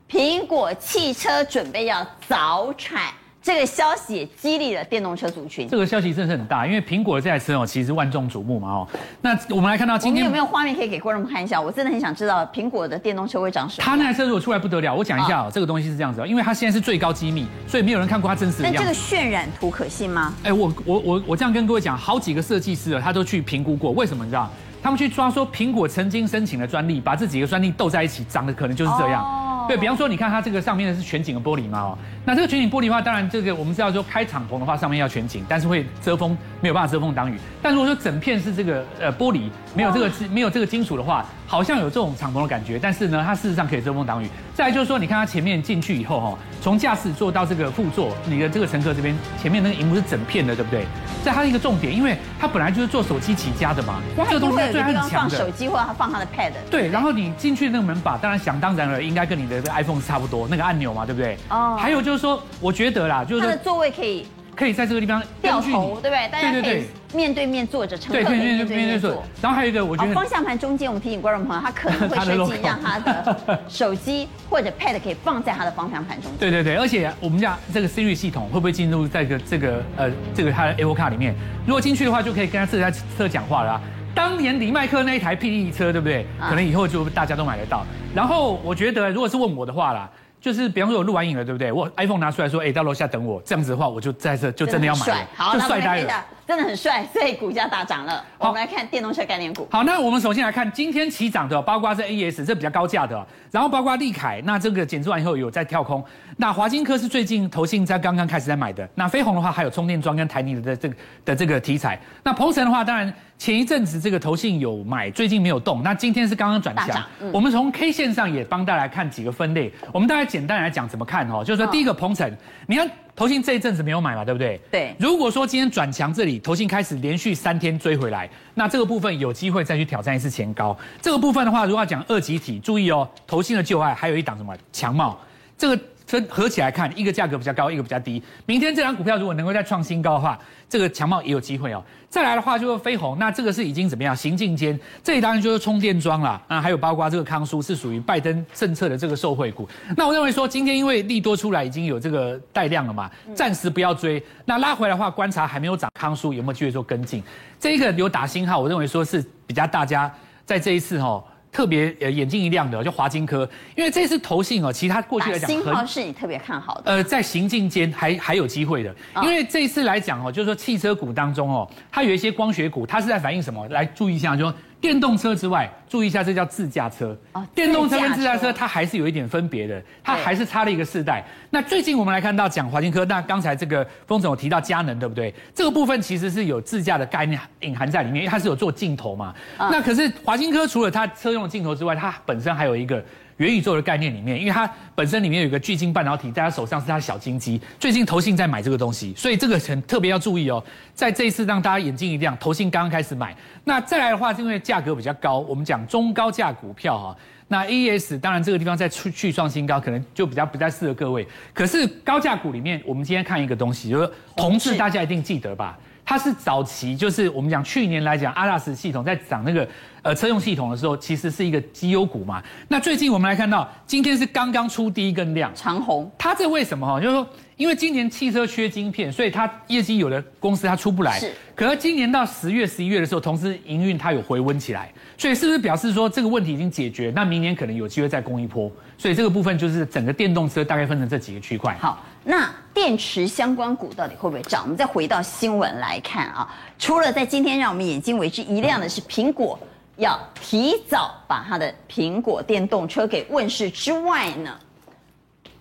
[0.09, 3.13] 苹果汽车准备要早产。
[3.45, 5.69] 这个消息也激励了电动车族群。
[5.69, 8.87] 这个消息真是很大，因为苹果这台车哦，其实万众瞩目嘛哦。
[9.21, 11.61] 那我们来看到今天，有没有画面可以给观众们看一下？
[11.61, 13.85] 我真的很想知道苹果的电动车会长什么。
[13.85, 18.79] 它那台车如果出来不得了，我讲一下哦，这个东西是这样子哦，因为它现在是最高机密，所以没有人看过它真实的样子。
[18.79, 20.33] 那这个渲染图可信吗？
[20.41, 24.49] 哎，我我我我这样跟各位讲，好几个设计师啊，他都去评估过，为什么你知道？
[24.81, 29.23] 他们去抓说苹果曾经申请的专利，把这几个专利斗在一起，长得可能就是这样。
[29.67, 37.37] 对，比方说，你看它这个上面的是全景的玻璃嘛，哦，那这个全景玻璃的话，当然这个我们知道说开敞篷的话，上面要全景，但是会遮风，没有办法遮风挡雨。
[37.61, 44.27] 但如果说整片是这个呃玻璃，没有这个没有这个金属的话，好像有这种敞篷的感觉，但是呢，它事实上可以遮风挡雨。
[44.53, 50.85] 再来就是说，你看它前面进去以后，哈，从驾驶座到这个副座，你的这个乘客这边前面那个荧幕是整片的，对不对？
[51.23, 53.99] 在它的一个重点，因为它本来就是做手机起家的嘛，
[54.29, 55.09] 这个东西最很强的。
[55.09, 56.51] 放手机或者放它的 pad。
[56.71, 61.37] 对，然后你进去那个门把，当然想当然了，应该跟你的这个 iPhone 差不多，那个按钮嘛，对不对？
[61.49, 61.77] 哦。
[61.79, 64.25] 还有就是说，我觉得啦，就是它的座位可以。
[64.55, 66.29] 可以在这个地方掉头，对不对？
[66.29, 69.21] 大家可以面对面坐着，乘客可以面对面坐。
[69.41, 76.39] 然后还有一个，我觉得方向盘中间，我们提醒观众朋友，他可能会设计让 他的手机或者 Pad 可以放在他的方向盘中间。
[76.39, 81.35] 对对对，而且我们讲这个 Siri 系统会不会进入这个这个呃这个他的 Apple Car 里面？
[81.67, 83.81] 如果进去的话，就可以跟他这台车讲话了啊。
[84.15, 86.25] 当年李麦克那一台霹雳车，对不对？
[86.39, 87.85] 可能以后就大家都买得到。
[88.15, 90.09] 然后我觉得，如果是问我的话啦。
[90.41, 91.71] 就是比方说我录完影了，对不对？
[91.71, 93.41] 我 iPhone 拿出来说，哎，到楼下等我。
[93.43, 98.23] 这样子的话，我就在这就真的要买了，好，就帅呆了，真的很帅，所以股价大涨了。
[98.37, 99.67] 好，我们来看电动车概念股。
[99.71, 106.03] 好，那我们首先来看今天起涨的，包括是 AES，这比较高价的，然后包括立凯，那这个减资完以后有在跳空。
[106.37, 108.87] 那华金科是最近投信在刚刚开始在买的。
[108.95, 111.99] 那飞鸿的话，还有充电桩跟台泥的这个的这个题材。
[112.23, 113.13] 那鹏程的话，当然。
[113.37, 115.83] 前一阵子这个投信有买，最近没有动。
[115.83, 117.03] 那今天是刚刚转强。
[117.19, 119.69] 嗯、我们从 K 线上也帮大家来看几个分类。
[119.91, 122.33] 我们大概简单来讲怎么看哦，就是说第一个鹏程，
[122.65, 124.59] 你看投信这一阵子没有买嘛，对不对？
[124.69, 124.95] 对。
[124.99, 130.77] 如果说今天转强这里，投信开始连续三天追回来，那这个部分有机会再去挑战一次前高。
[131.01, 135.19] 这个部分的话，如果要讲二级体，注意哦，投信的旧爱还有一档什么强茂，
[135.57, 135.79] 这个。
[136.05, 138.21] 分合起来看，一个价格比较高，一个比较低。
[138.45, 140.37] 明天这档股票如果能够再创新高的话，
[140.69, 141.83] 这个强茂也有机会哦。
[142.09, 144.79] 再来的话就是飞鸿，那这个是已经怎么样行进间？
[145.03, 146.41] 这里当然就是充电桩啦。
[146.47, 149.67] 那还有包括这个康舒是属于拜登政策的这个受惠股。
[149.97, 154.23] 那我认为说今天因为利多出来已经有这个带量了嘛，暂时不要追。
[154.45, 157.21] 那拉回来的话，观察还没有涨康舒有没有机会做跟进？
[157.59, 160.11] 这一个有打星号，我认为说是比较大家
[160.45, 161.23] 在这一次哈。
[161.55, 166.91] 特别呃眼睛一亮的就华金科，因为这次投信哦，其他过去来讲，金号是你特别看好的。
[166.91, 173.65] 呃，在行进间还还有机会的，因为这一次来讲哦，就是说汽车股当中哦，它有一些光学股，它是在反映什么？
[173.69, 174.53] 来注意一下，就说。
[174.85, 177.17] 电动车之外，注意一下，这叫自驾车。
[177.31, 181.25] 啊，电动车跟自驾车它还是有一点分别的，它还是差了一个世代。
[181.49, 185.33] 那最近我们来看到讲华金科，那刚才这个峰总有提到佳能，对不对？
[185.55, 189.33] 这个部分其实是有自驾的概念隐含在里面，因为它是有做镜头嘛。
[189.57, 193.03] 那可是华金科除了它车用的镜头之外，它本身还有一个。
[193.37, 197.59] 元宇宙的概念里面，因为它本身里面有一个巨晶半导体，在它手上是它的小金鸡。
[197.77, 200.63] 最近投信在买这个东西，所以这个很特别要注意哦。
[200.93, 203.35] 在这一次让大家眼睛一亮，投信刚刚开始买。
[203.65, 207.17] 那再来的话，是因为价格比较高，我们讲中高价股票哈。
[207.47, 211.27] 那 AES 当然这个地方再去去创新高，可能就比较不太适合各位。
[211.53, 215.77] 可是高价股里面，我们今天看一个东西，就是同志，大家一定记得吧？
[216.05, 219.67] 它是早期，就是我们讲去年来讲，阿拉斯系统在涨那个
[220.03, 222.41] 呃车用系统的时候，其实是一个绩优股嘛。
[222.67, 226.09] 那最近我们来看到，今天是刚刚出第一根量，长虹。
[226.15, 227.01] 它这为什么哈？
[227.01, 231.19] 就是说，因为今年汽车缺晶片，所以它业绩有的公司它出不来。
[231.19, 231.33] 是。
[231.55, 237.11] 可是今年到十月、十一月的时候，同时营运它有回温起来，所以是不是表示说这个问题已经解决？
[237.15, 238.71] 那明年可能有机会再攻一波。
[238.97, 241.75] 所以这个部分就是整个电动车大概分成这几个区块。
[241.79, 242.05] 好。
[242.27, 244.63] 那电池相关股到底会不会涨？
[244.63, 249.57] 我们再回到新闻来看啊，除了在今天让我们眼睛为之一亮的是苹果
[249.97, 254.57] 要提早把它的苹果电动车给问世之外呢，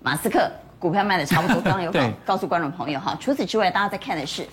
[0.01, 3.15] 马斯克股票卖的差不多，刚刚有告告诉观众朋友哈。
[3.21, 4.49] 除此之外，大家在看的是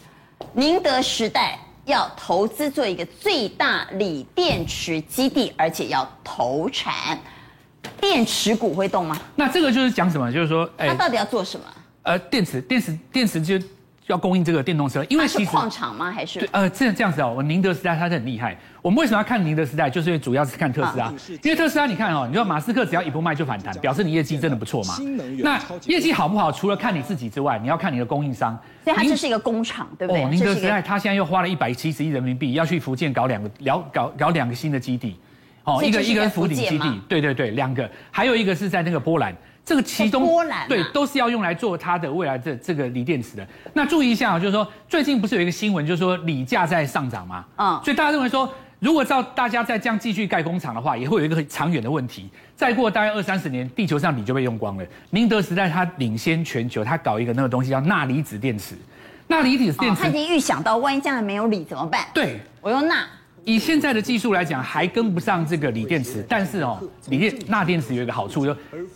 [0.52, 7.18] 宁德时代要投资做一个最大锂电池基地，而且要投产，
[8.02, 9.18] 电池股会动吗？
[9.34, 10.30] 那这个就是讲什么？
[10.30, 11.66] 就是说，哎，它到底要做什么？
[12.04, 13.60] 呃，电池，电池，电池就
[14.08, 16.12] 要供应这个电动车，因为其实矿场吗？
[16.12, 18.58] 还是对，呃，这这样子哦，我宁德时代它是很厉害。
[18.82, 19.88] 我们为什么要看宁德时代？
[19.88, 24.98] 就是因为主要是看特斯拉，啊、因为特斯拉你看哦，你说马斯克只要一不卖就反弹，表示你业绩真的不错嘛。
[25.44, 26.52] 那业绩好不好？
[26.52, 28.58] 除了看你自己之外，你要看你的供应商。
[28.84, 30.24] 所以它就是一个工厂，对不对？
[30.24, 35.16] 哦，宁德时代它现在又花了一百七十亿人民币要去福建搞两个，搞搞搞两个新的基地。
[35.64, 39.32] 哦，一个一个福鼎基地，对对对，两个，还有一个是在那个波兰。
[39.72, 43.48] 这个其中波兰对都是要用来做它的未来的这个锂电池的。
[43.74, 47.46] 那注意一下啊，就是说最近不是有一个新闻，就是说锂价在上涨吗？
[47.56, 52.30] 嗯，所以大家认为说，如果照大家再这样继续盖工厂的话，也会有一个很长远的问题。
[52.54, 54.86] 再过大概二三十年，地球上锂就被用光了。
[55.12, 58.76] 宁德时代它领先全球，它搞一个那个东西叫钠离子电池。
[59.28, 62.02] 钠离子电池，它已经预想到万一将来没有锂怎么办？
[62.14, 62.96] 对，我用钠。
[63.44, 66.24] 以现在的技术来讲，还跟不上这个锂电池。
[66.30, 68.56] 但是哦，锂电钠电池有一个好处，就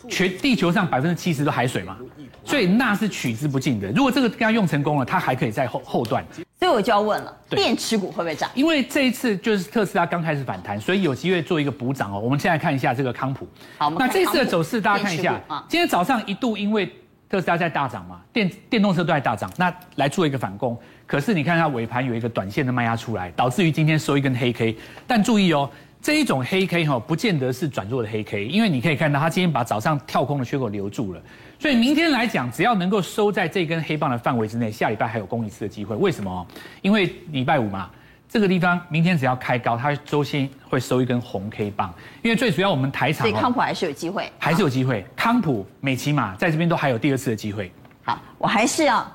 [0.10, 1.98] 全地球上百分之七十都海水嘛，
[2.44, 3.92] 所以钠是取之不尽的。
[3.92, 6.24] 如果这个刚用成功了，它还可以在后后段。
[6.58, 8.50] 所以我就要问了，电池股会不会涨？
[8.56, 12.20] 因为这一次就是特斯拉刚开始反弹，所以有机会做一个补涨哦。
[12.20, 13.48] 我们现在看一下这个康普。
[13.78, 16.92] 好，那这次的走势大家看一下，今天早上一度因为
[17.30, 20.80] 特斯拉在大涨嘛，电电动车都在大涨，那来做一个反攻。
[21.08, 24.76] 可是你看它尾盘有一个短线的卖压出来，导致于今天收一根黑 K。
[25.06, 25.70] 但注意哦，
[26.02, 31.22] 这一种黑 K 哈，不见得是转弱的黑 K，因为你可以看到它今天把早上跳空的缺口留住了。
[31.60, 35.96] 所以明天来讲，只要能够收在这根黑棒的范围之内，下礼拜还有攻一次的机会。
[35.96, 36.48] 为什么？
[36.82, 37.90] 因为礼拜五嘛，
[38.28, 41.94] 这个地方明天只要开高，它周线会收一根红 K 棒。
[42.24, 45.06] 因为最主要我们台厂，所以康普还是有机会，还是有机会。
[45.16, 47.72] 康普、美琪玛在这边都还有第二次的机会。
[48.04, 49.06] 好，我还是要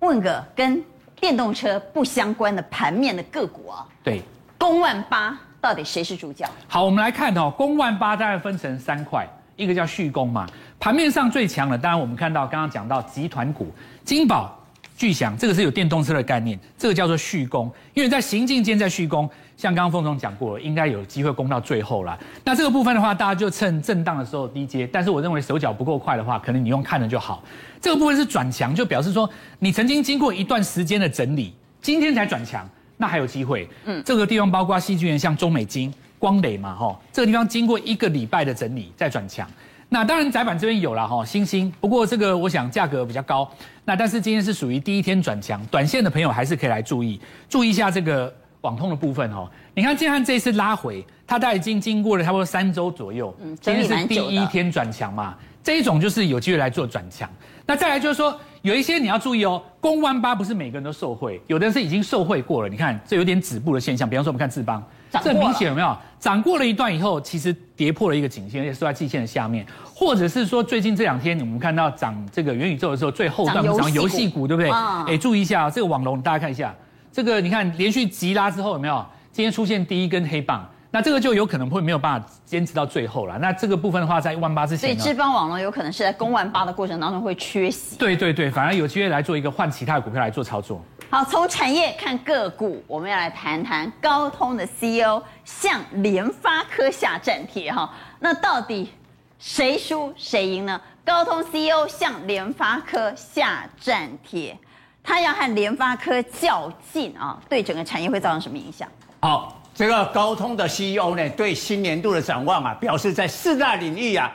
[0.00, 0.82] 问个跟。
[1.24, 4.20] 电动车不相关的盘面的个股啊，对，
[4.58, 6.46] 公万八到底谁是主角？
[6.68, 10.46] 好，我们来看哦，公万八大概分成三块，一个叫续工嘛，
[10.78, 13.72] 盘面上最强的，当然我们看到刚刚讲到集团股，
[14.04, 14.54] 金宝、
[14.98, 22.18] 巨祥，这个是有电动车的概念，这个叫做续工，因为在行进间在续攻，像刚刚凤总讲过了，应该有机会攻到最后了。
[22.44, 27.42] 那这个部分的话，大家就趁震荡的时候低接，但是我认为手脚不够快的话，可能你用看了就好。
[27.80, 33.68] 这个部分是转强，就表示说你曾经经过一段时间的整理，今天才转强，那还有机会。
[33.84, 39.48] 嗯，这个地方包括矽晶圆，像中美金、光磊嘛，哈，这个地方经过一个礼拜的整理再转强。
[39.90, 43.48] 那当然窄板这边有了哈，星星，不过这个我想价格比较高。
[43.84, 49.48] 那但是今天是属于第一天转强，短线的朋友还是可以来注意，注意一下这个网通的部分哦。
[49.74, 57.28] 你看建汉这一次拉回，它大概已经经过了差不多三周左右，嗯，今天是第一天转强嘛，这一种就是有机会来做转强。
[57.66, 62.68] 那再来就是说，有一些你要注意哦，公万八不是每个人都受惠，有的人是已经受惠过了。
[62.68, 64.82] 你看这有点止步的现象，比方说我们看智邦，
[65.22, 74.70] 这明显有没有涨过了一段以后，其实跌破了一个颈线，而且是在季线的下面，或者是说最近这两天我们看到涨这个元宇宙的时候，最后段涨游戏股，对不对？
[74.70, 76.74] 哎，注意一下这个网龙，大家看一下，
[77.14, 79.06] 这个你看连续急拉之后有没有？
[79.30, 80.68] 今天出现第一根黑棒。
[80.90, 83.38] 那这个就有可能会没有办法坚持到最后了。
[83.38, 87.96] 那这个部分的话，在万八之前，所以智邦网络有可能是在攻万八的过程当中会缺席。
[87.96, 90.82] 对对对，反而有机会来做一个换其他的股票来做操作。
[91.08, 97.88] 好，从产业看个股，我们要来谈谈高通的 CEO 向联发科下战帖哈。
[98.18, 98.90] 那到底
[99.38, 100.80] 谁输谁赢呢？
[101.04, 104.56] 高通 CEO 向联发科下战帖，
[105.04, 108.88] 他要和联发科较劲啊，对整个产业会造成什么影响？
[109.20, 109.60] 好。
[109.76, 114.30] 这个高通的 CEO 呢，对新年度的展望啊，表示在四大领域啊，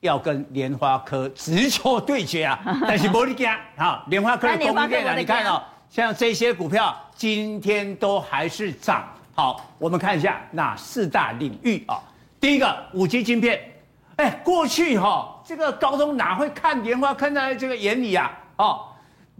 [0.00, 2.58] 要跟联发科直球对决啊。
[2.84, 9.04] 但是没得讲啊，联发科的供应链啊，你看哦，像这些股票今天都还是涨。
[9.36, 12.02] 好，我们看一下哪四大领域啊？
[12.40, 13.60] 第一个五 G 晶片，
[14.16, 18.32] 哎，过去哈、哦，这个高通哪会看联发科在这个眼里啊？
[18.56, 18.80] 哦，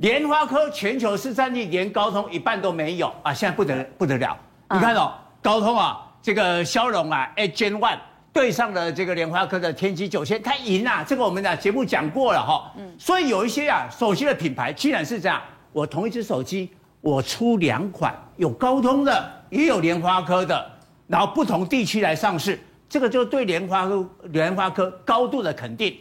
[0.03, 4.37] 联发科全球市占率连高通一半都没有啊，现在不得不得了，
[4.69, 5.13] 你看哦。
[5.41, 7.99] 高通啊，这个骁龙啊，Edge Gen One
[8.33, 11.05] 对上了这个联发科的天玑九千，它赢啊！
[11.07, 12.73] 这个我们的节目讲过了哈。
[12.77, 12.93] 嗯。
[12.99, 15.41] 所以有一些啊，手机的品牌居然是这样：
[15.73, 20.69] 我同一只手机，我出两款，有高通的，也有联发科的，
[21.07, 25.97] 然后不同地区来上市，这个就对联发科联发科高度的肯定。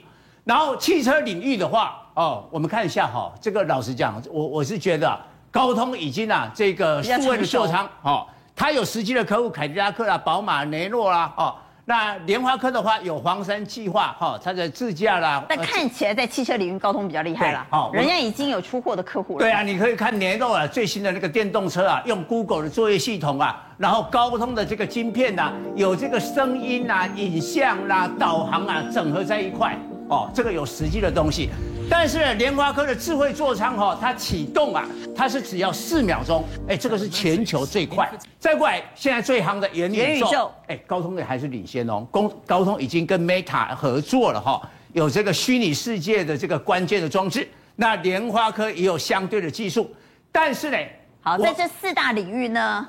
[0.51, 5.17] 然后汽车领域的话，哦，我们看一下哈，这个老实讲，我我是觉得
[5.49, 8.27] 高通已经啊，这个数位的座舱，哦。
[8.53, 15.41] 它有实际的客户，凯迪拉克啦、宝马、雷诺啦，哦，那联发科的话有黄山计划，哈，它的自驾啦。
[15.47, 19.39] 但看起来在汽车领域，高通比较厉害了，哦，人家已经有出货的客户了。
[19.39, 29.79] 对啊，你可以看雷诺啊，最新的那个电动车啊，用 Google 的作业系统啊，然后高通的这个晶片呐，有这个声音啊、影像啦、导航啊，整合在一块，
[30.11, 31.49] 哦，这个有实际的东西。
[31.89, 38.11] 但是莲花科的智慧座舱哈，它启动啊，它是只要四秒钟，哎，这个是全球最快。
[38.37, 42.05] 再过来，现在最夯的元宇宙，哎，高通的还是领先哦。
[42.11, 47.47] 高高通已经跟 Meta 合作了哈，有这个虚拟世界的这个关键的装置。
[47.77, 49.89] 那莲花科也有相对的技术，
[50.29, 50.77] 但是呢，
[51.21, 52.87] 好，在这四大领域呢，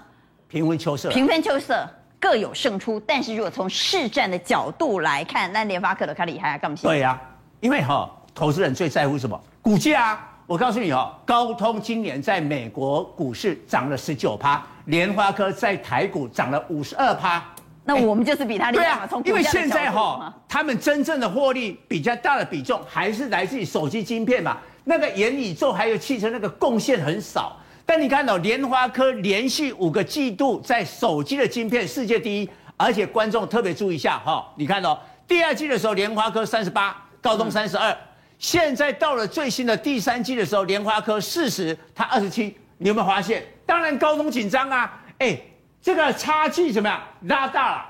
[0.49, 1.89] 平分秋色，平分秋色，
[2.23, 2.99] 各有胜出。
[3.01, 6.77] 但是如果从市占的角度来看，那联发科的较厉害啊，干嘛？
[6.81, 7.21] 对呀、啊，
[7.61, 8.09] 因为哈。
[8.35, 9.39] 投资人最在乎什么？
[9.61, 10.31] 股价啊！
[10.47, 17.45] 我告诉你哦，高通今年在美国股市涨了十九趴，联发科在台股涨了五十二趴。
[17.85, 19.07] 那我们就是比他厉害嘛？
[19.07, 24.57] 从、欸、因为现在哈、哦，他们真正的获利比较大的比重还是来自于手机晶片嘛。
[24.85, 27.55] 那个元宇宙还有汽车那个贡献很少，
[27.85, 37.97] 但你看到联发科连续五个季度在手机的晶片世界第一，而且观众特别注意一下哈，你看到第二季的时候联发科三十八，高通三十二，
[38.39, 43.45] 现在到了最新的第三季的时候，联发科四十，它二十七，你有没有发现？
[43.67, 45.39] 当然高通紧张啊，哎，
[45.81, 47.85] 这个差距怎么样拉大了？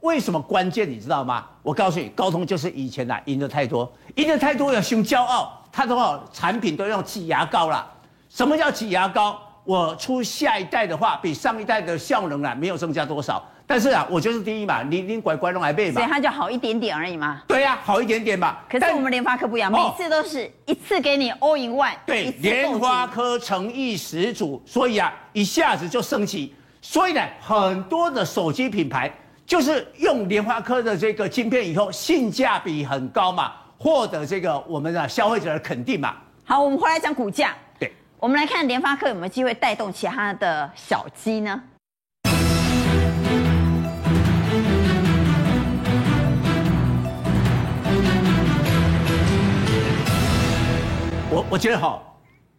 [0.00, 1.46] 为什么关键你知道吗？
[1.62, 7.94] 我告诉你，高通就是以前呐赢得太多，赢得太多要凶骄傲，他的话产品都用挤牙膏了。
[8.28, 9.40] 什么叫挤牙膏？
[9.64, 17.42] 我出下一代的话，比上一代的效能啊没有增加多少，但是啊，我就是第一嘛，你你乖乖弄来背嘛，所以它就好一点点而已嘛。
[17.46, 18.56] 对呀、啊，好一点点嘛。
[18.66, 21.92] 可是我们联发科不一样，每次都是一次给你 all in one。
[22.06, 26.54] 对，联发科诚意十足，所以啊，一下子就升级。
[26.80, 29.12] 所以呢，很多的手机品牌
[29.44, 36.16] 就是用联发科的这个晶片以后，性价比很高嘛，获得这个我们的消费者的肯定嘛。
[36.44, 37.54] 好，我们回来讲股价。
[38.20, 41.62] 我们来看联发科有没有机会带动其他的小鸡呢？
[51.30, 52.02] 我我觉得哈，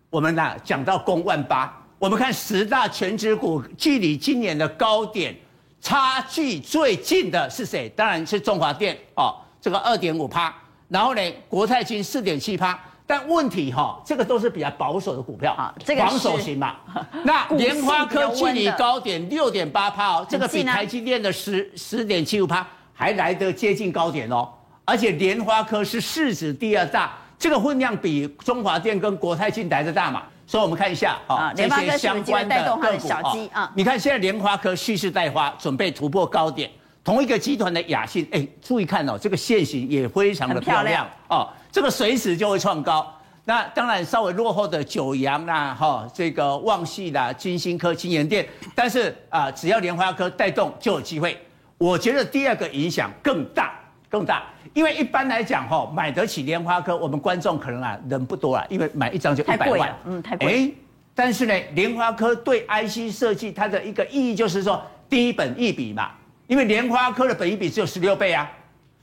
[0.10, 5.36] 我们呢讲到攻万八，我们看十大权值股，距离今年的高点
[5.82, 7.90] 差距最近的是谁？
[7.90, 10.56] 当然是中华电哦，这个二点五趴，
[10.88, 12.80] 然后呢，国泰金四点七趴。
[13.10, 16.76] 但问题哈，这个都是比较保守的股票，啊，这个防守型嘛。
[17.26, 24.48] 那莲花科距离高点六点八趴哦，这个比台积电的十十点七五趴还来得接近高点哦。
[24.86, 30.22] 而且莲花科是市值第二大，这个分量比中华电跟国泰金来的大嘛。
[30.46, 33.08] 所以我们看一下啊，这些相关的个股
[33.52, 33.72] 啊。
[33.76, 36.70] 你看现在莲花科蓄势待发，准备突破高点。
[37.04, 41.50] 同一个集团的亚信，哎，注意看哦，这个线型也非常的漂亮哦。
[41.72, 43.16] 这个随时就会创高，
[43.46, 51.40] 那当然稍微落后的九阳啦，哈，这个旺系啦、金星科、金源店，但是啊，只要莲花科带动就有机会。
[51.78, 54.44] 我觉得第二个影响更大，更大，
[54.74, 60.48] 因为一般来讲哈，买得起莲花科，我们观众可能啊人不多啊，因为买一张就一百万，嗯，太贵。
[60.48, 60.72] 哎，
[61.14, 66.12] 但是呢，莲花科对 IC 设计它的一个意义就是说低本一比嘛，
[66.48, 68.50] 因为莲花科的本一比只有十六倍啊。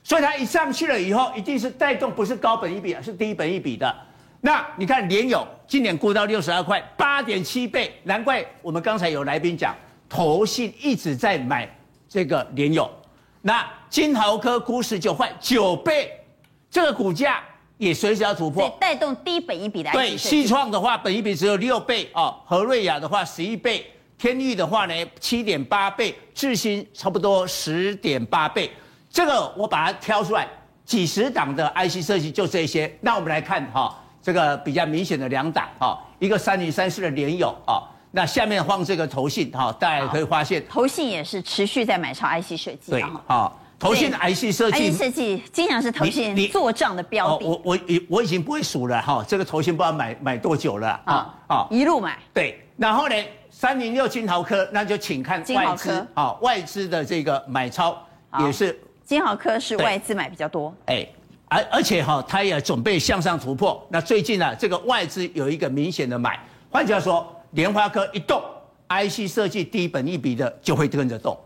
[0.07, 3.93] 所以它一上去了以后，一定是带动，不是高本益比，是低本一比的。
[4.41, 9.75] 那你看联友今年估到六十二块，八点七倍，难怪我们刚才有来宾讲，
[10.09, 11.69] 投信一直在买
[12.09, 12.89] 这个联友。
[13.43, 16.13] 那金豪科估十九块，九倍，
[16.71, 17.43] 这个股价
[17.77, 19.91] 也随时要突破，带动低本一比的。
[19.91, 23.85] 对，西创的话，本一比只有六倍哦，和瑞雅的话十一倍，
[24.17, 28.71] 天域的话呢七点八倍，智新差不多十点八倍。
[29.17, 30.47] 这个我把它挑出来，
[30.85, 32.95] 几十档的 IC 设计就这些。
[33.01, 42.91] 那我们来看哈，这个比较明显的两档哈，一个三零三四的联友啊，那下面放这个投信哈，大家可以发现，投信也是持续在买超 IC 设计。
[42.91, 47.47] 对啊，投信的 IC 设计，IC 设计经常是投信做账的标的。
[47.47, 47.79] 我我
[48.11, 52.19] 我已经不会数了哈，这个投信不知道买买多久了啊啊，一路买。
[52.35, 53.15] 对，然后呢，
[53.49, 57.97] 三零六金豪科，那就请看外资啊，外资的这个买超
[58.41, 58.79] 也是。
[59.07, 61.07] 金豪科是外资买比较多，哎，
[61.49, 63.81] 而而且哈，它也准备向上突破。
[63.89, 66.37] 那最近呢，这个外资有一个明显的买，
[66.69, 68.43] 换句话说，联发科一动
[68.89, 71.39] ，IC 设计低本一比的就会跟着动。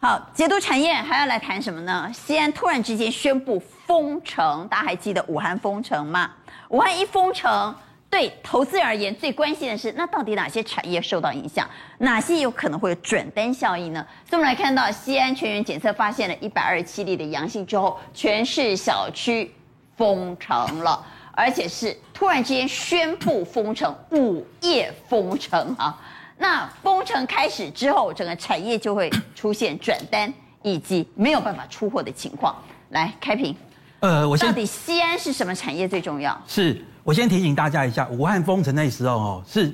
[0.00, 2.10] 好，解读产业还要来谈什么呢？
[2.12, 6.28] 西安突然之间宣布封城，大家还记得武汉封城吗？
[6.70, 7.72] 武汉一封城。
[8.10, 11.64] 对投资而言，最关心的是，那到底哪些产业受到影响？
[11.98, 14.04] 哪些有可能会有转单效应呢？
[14.28, 19.54] 所以我们来看到，西安全员检测发现了一百二十七例的阳性之后，全市小区
[19.96, 25.96] 封城了，而且是突然之间宣布封城，午夜封城啊！
[26.36, 30.32] 那封城开始之后，整个产业就会出现转单
[30.62, 32.60] 以及没有办法出货的情况。
[32.88, 33.54] 来，开屏，
[34.00, 36.36] 呃，我到底西安是什么产业最重要？
[36.48, 36.84] 是。
[37.02, 39.72] 我先提醒大家一下，武汉封城那时候哦，是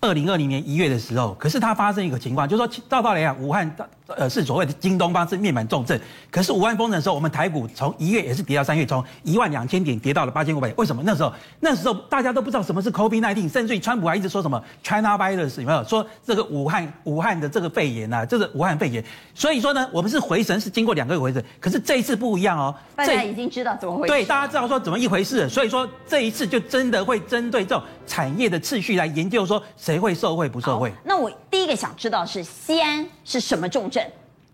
[0.00, 3.68] 二零二零年一月的时候，可是它发生一个情况，就是说照道理讲，武汉
[4.16, 6.00] 呃是所谓的京东方是面板重镇，
[6.30, 10.76] 可是武汉封城的时候，我们台股从一月也是跌到三月，从一万两千点跌到了八千五百点。
[10.76, 11.02] 为什么？
[11.04, 15.82] 那时候那时候大家都不知道什么是 COVID-19，甚至于川普还一直说什么 China virus 有没有？
[15.84, 19.04] 说这个武汉武汉的这个肺炎啊，这是武汉肺炎。
[19.34, 22.74] 所以说呢，我们是回神是经过两个月回神，可是这一次不一样哦。
[22.94, 24.08] 大家已经知道怎么回事。
[24.08, 25.48] 对，大家知道说怎么一回事。
[25.48, 30.92] 所以说这一次就真的会针对这种产业的次序来研究，说谁会受惠不受惠。
[31.04, 34.01] 那我第一个想知道是西安是什么重镇？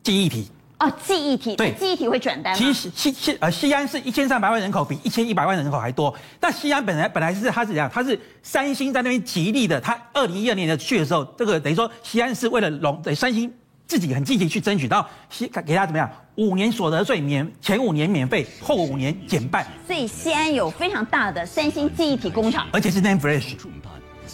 [0.09, 0.49] 记忆体
[0.79, 2.55] 哦，记忆体对，记忆体会转单？
[2.55, 6.15] 其实西西呃西安是一千三百万人口，比一千一百万人口还多。
[6.41, 13.53] 那西安本来本来是它是怎样，它是三星在那边极力的，它二零一二年的去的时候，这个等于说西安是为了龙，对三星
[13.87, 19.67] 自己很积极去争取到西给他怎么样，五年所得税免，前五年免费，后五年减半。
[19.87, 23.57] 所以西安有非常大的三星记忆体工厂，而且是 Name Flash。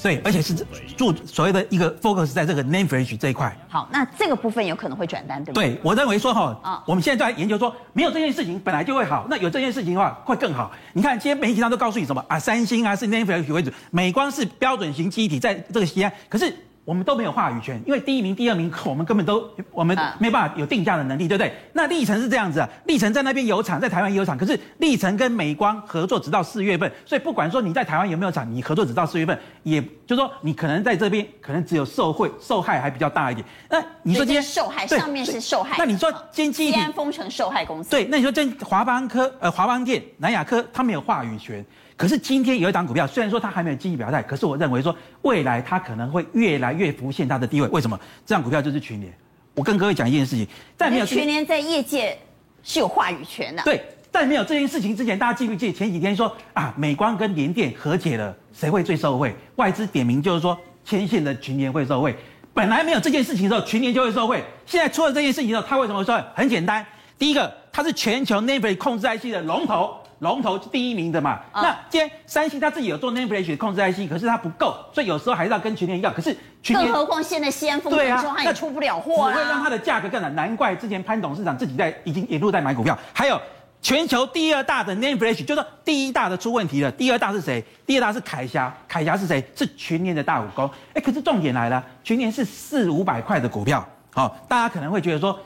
[0.02, 0.54] 对，而且是
[0.96, 3.56] 做所谓的一个 focus 在这个 name Flash 这一块。
[3.68, 5.70] 好，那这个部分有可能会转单，对不对？
[5.70, 10.70] 对，我认为说哈，啊，我们现在在研究说，没有这件事情本来就会好，那有这件事情的话会更好。
[10.92, 12.38] 你看，今天媒体上都告诉你什么啊？
[12.38, 16.54] 三星啊是 name Flash 为主，美光是标准型机体，在这个西安，可是。
[16.84, 21.50] 我们都没有话语权，因为第一名、第二名，我们根本都我们没办法有定价的能力，对不对？
[21.72, 33.46] 那力成是这样子啊，力成在那边有厂，在台湾也有厂，可是力成跟美光合作直到四月份，所以不管说你在台湾有没有厂，你合作直到四月份，也就是说你可能在这边可能只有受惠受害还比较大一点。
[33.70, 41.64] 那你说今天受害上面是受害，那你说今天西安丰城受害公司，对，那你说今华邦科呃华邦电南亚科他没有话语权。
[41.96, 47.68] 可是今天有一档股票，虽然说它还没有积极表态，可是我认为说未来它可能会越来越浮现它的地位。
[47.68, 47.98] 为什么？
[48.26, 49.12] 这档股票就是群联。
[49.54, 52.18] 我跟各位讲一件事情，在没有群联在业界
[52.64, 53.62] 是有话语权的。
[53.62, 53.80] 对，
[54.10, 59.32] 在没有这件事情之前，大家记不记得前几天说啊，美光跟联电和解了，谁会最受惠？
[59.54, 62.16] 外资点名就是说牵线的群联会受惠。
[62.52, 64.42] 本来没有这件事情的时候，群联就会受惠。
[64.66, 66.24] 现在出了这件事情之后，它为什么会受惠？
[66.34, 66.84] 很简单，
[67.16, 69.94] 第一个，它是全球 NAND 控制 IC 的龙头。
[70.24, 76.10] 龙头第一名的嘛，哦、那今天三星他自己有做 n a m e Flash 控制 IC，可是它不够，所以有时候还是要跟群联要。
[76.10, 80.34] 可是群联，更何况现在西安丰城之后，它也出不了货啊，只会让它的价格更难。
[80.34, 82.98] 难怪之前潘董事长自己在已经一路在买股票。
[83.12, 83.38] 还有
[83.82, 87.62] 全球第二大的 Name Flash，就是说第一大的出问题了，第二大是谁？
[87.84, 89.44] 第二大是凯霞，凯霞是谁？
[89.54, 90.70] 是群联的大股东。
[90.94, 93.86] 哎，可是重点来了，群联是四五百块的股票。
[94.14, 95.36] 好、哦，大家可能会觉得说，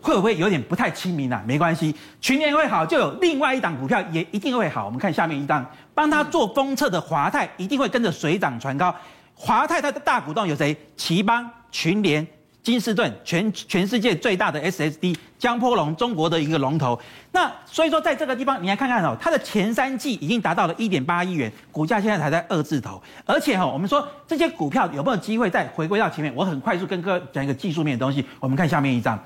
[0.00, 1.42] 会不会有点不太亲民啊？
[1.44, 4.86] 没关系，群联会好，就有另外一档股票也一定会好。
[4.86, 8.94] 我们看下面一档，帮他做封测的华泰一定会跟着水涨船高。
[9.34, 10.76] 华泰它的大股东有谁？
[10.96, 12.24] 奇邦、群联。
[12.66, 17.00] 金士顿全全世界最大的 SSD，江波龙中国的一个龙头。
[17.30, 23.00] 那所以说，在这个地方，你来看看哦，它的前三季已经达到了一点八亿元，股价现在才在二字头。
[23.24, 26.34] 而且哈，我们说这些股票有没有机会再回归到前面？
[26.34, 28.26] 我很快速跟各位讲一个技术面的东西。
[28.40, 29.16] 我们看下面一张，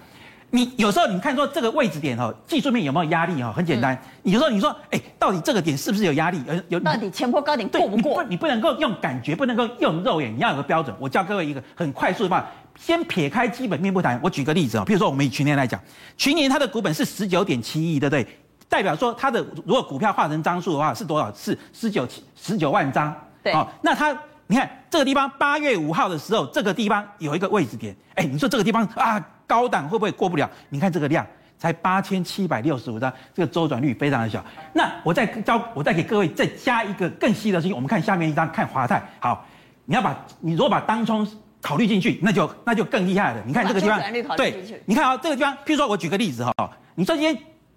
[0.50, 3.50] 你有时候你看说这个位置点哈，技术面有没有压力哈？
[3.50, 6.42] 很简单，有时候你说，哎，到底这个点是不是有压力？
[6.46, 8.22] 有有，到底前坡高点过不过？
[8.24, 10.94] 你不能够用感觉，不能够用肉眼，你要有个标准。
[11.00, 12.46] 我教各位一个很快速的办法。
[12.80, 15.78] 先撇开基本面不谈，我举个例子啊，比如说我们以群联来讲，
[16.16, 18.26] 群联它的股本是十九点七亿，对不对？
[18.70, 21.30] 代表说它的如果股票化成张数的话是多少？
[21.34, 23.14] 是十九十九万张。
[23.42, 24.16] 对，那它
[24.46, 30.48] 你看这个地方八月五号的时候，这个地方有一个位置点，哎，你说这个地方啊高档会不会过不了？
[30.70, 31.26] 你看这个量
[31.58, 34.42] 才八千七百六十五张，这个周转率非常的小。
[34.72, 39.06] 那我再教，我再给各位再加一个更细的事情，我们看下面一张，看华泰。
[39.18, 39.46] 好，
[39.84, 41.28] 你要把你如果把当冲。
[41.60, 43.42] 考虑进去，那就那就更厉害了。
[43.46, 47.36] 你看这个地方，对，你看啊，这个地方，譬如说我举个例子哈，你说今天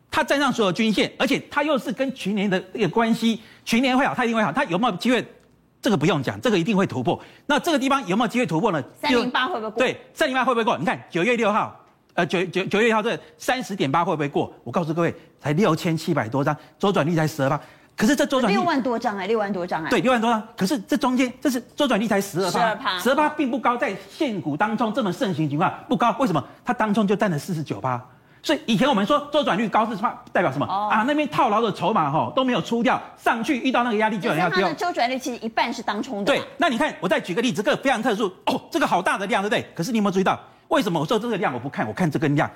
[0.10, 5.26] 它站上所有均线，而且它又是跟群联的一个关系，群联会好，它一定会好，它有没有机会？
[5.82, 7.22] 这个不用讲，这个一定会突破。
[7.46, 8.82] 那这个地方有没有机会突破呢？
[9.02, 9.80] 三零八会不会过？
[9.80, 10.78] 对，三零八会不会过？
[10.78, 11.78] 你看九月六号，
[12.14, 14.54] 呃，九九九月一号这三十点八会不会过？
[14.64, 17.60] 我告诉各位，才六千七百多张，周转率才十二趴。
[17.96, 20.42] 可是这周转率六万多张哎，六万多张哎，对，六万多张。
[20.58, 26.16] 可是这中间这是周转率才十二趴，十二趴，十二趴并不高，在现股当中这么盛行情况不高。
[26.20, 26.44] 为什么？
[26.66, 28.02] 它当中就占了四十九趴。
[28.42, 30.66] 所以以前我们说周转率高是怕代表什么？
[30.66, 34.62] 哦、啊，那边套牢的筹码哈都没有出掉，上去遇到那个压力就很要丢。
[34.62, 36.26] 它的周转率其实一半是当冲的。
[36.26, 39.66] 对，那你看我再举个例子，这个非常特殊哦，这个好大的量，对不对？
[39.74, 40.38] 可是你有没有注意到？
[40.74, 42.50] 为什么我说这个量我不看，我看这根量？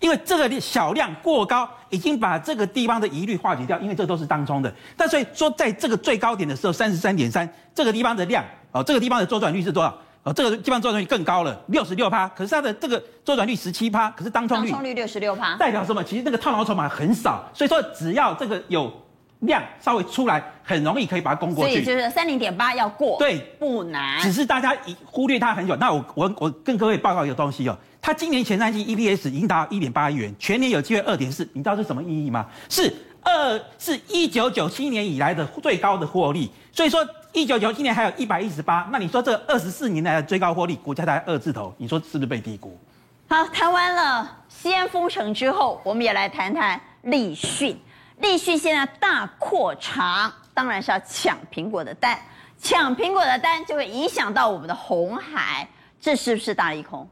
[0.00, 3.78] 因为这个小量过高，已经把这个地方的疑虑化解掉。
[3.78, 4.74] 因为这都是当冲的。
[4.96, 9.96] 但所以说，在这个最高点的时候，三十三点三，这个地方的量哦，这个地方的周转率是多少？
[10.24, 12.26] 哦，这个地方周转率更高了，六十六趴。
[12.30, 16.02] 可是它的这个周转率十七趴，可是当冲率当冲率六十六趴，代表什么？
[16.02, 17.48] 其实这个套牢筹码很少。
[17.54, 18.92] 所以说，只要这个有
[19.40, 21.72] 量稍微出来，很容易可以把它攻过去。
[21.72, 24.20] 所以就是三零点八要过，对，不难。
[24.20, 25.74] 只是大家忽略它很久。
[25.76, 27.76] 那我我我跟各位报告一个东西哦。
[28.02, 32.46] 它今年前三季 EPS 已经达到一点八亿元，全年有机会二点四，你知道是什么意义吗？
[32.68, 32.90] 是
[33.22, 42.74] 二是一九九七年以来的最高的获利，所以说一九九七年还有一百一十八，那你说这二十四年来的最高获利，股价才二字头，你说是不是被低估？
[43.28, 47.78] 好，谈完了西安封城之后，我们也来谈谈立讯。
[48.20, 52.18] 立讯现在大扩厂，当然是要抢苹果的单，
[52.60, 55.66] 抢苹果的单就会影响到我们的红海，
[56.00, 57.08] 这是不是大利空？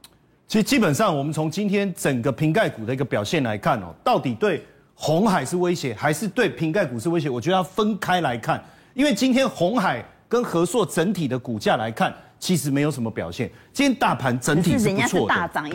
[0.46, 7.28] 其实基本上，我们从今天整个瓶盖股的一个表现来看哦，到底对红海是威胁，还是对瓶盖股是威胁？
[7.30, 8.62] 我觉得要分开来看，
[8.94, 13.50] 因为今天红海跟和硕整体的股价来看，其实没有什么表现。
[13.72, 15.70] 今天大盘整体是不错的，人家是大涨，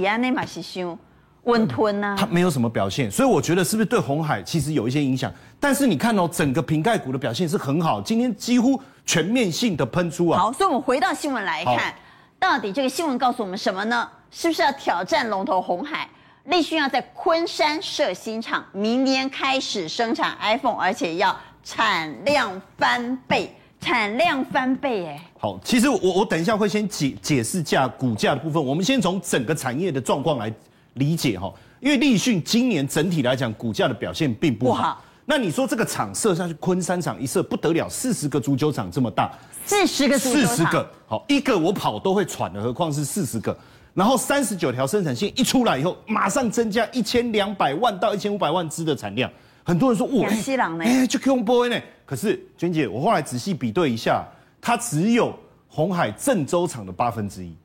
[1.44, 5.32] 温吞啊，它没有什么表现，所以我觉得是不是对红海其实有一些影响？
[5.60, 10.39] 但是你看哦，整个瓶盖股的表现是很好，今天几乎全面性的喷出啊。
[10.39, 11.94] 好，所以我们回到新闻来看，
[12.39, 14.08] 到底这个新闻告诉我们什么呢？
[14.32, 16.08] 是不是要挑战龙头红海？
[16.46, 21.34] 立讯要在昆山设新厂，明年开始生产 iPhone，而且要
[21.64, 25.22] 产量翻倍，产量翻倍，哎。
[25.39, 30.52] 好，其实我我等一下会先解解释价股价的部分，我们先从整个产业的状况来
[30.96, 31.54] 理解哈。
[31.80, 35.04] 因为立讯今年整体来讲，股价的表现并不好。
[35.26, 39.32] 那你说这个厂设下去，昆山厂一设不得了，四十个足球场这么大，
[39.66, 43.58] 四十个足球场，四十个，好，一个我跑都会喘的，何况是四十个。
[43.94, 49.30] 然后三十九条生产线一出来以后，马上增加一千两百万到一千五百万只的产量。
[49.64, 51.80] 很多人说哇，西朗呢哎，就 Q boy 呢。
[52.06, 54.26] 可是娟姐，我后来仔细比对一下，
[54.60, 55.34] 它只有
[55.70, 57.56] 红海郑州厂的八分之一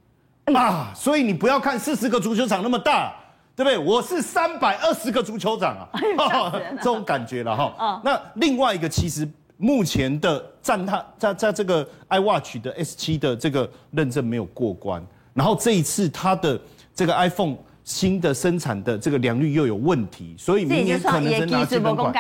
[0.55, 0.93] 啊。
[0.95, 3.15] 所以你不要看四十个足球场那么大，
[3.57, 3.79] 对不对？
[3.79, 8.01] 我是三百二十个足球场啊，这种感觉了哈。
[8.05, 15.05] 那另外一个，其实目前的占它在在这个 iWatch 的 S 七的这个认证没有过关。
[15.35, 16.61] 然后这一次它的
[16.95, 22.13] 这个 iPhone 新的生产的这个良率又有问题，所以明年可能真拿基本款。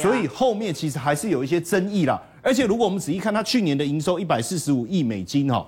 [0.00, 2.20] 所以后面其实还是有一些争议啦。
[2.42, 5.66] 而且如果我们仔细看它去年的营收一百四十五亿美金哈，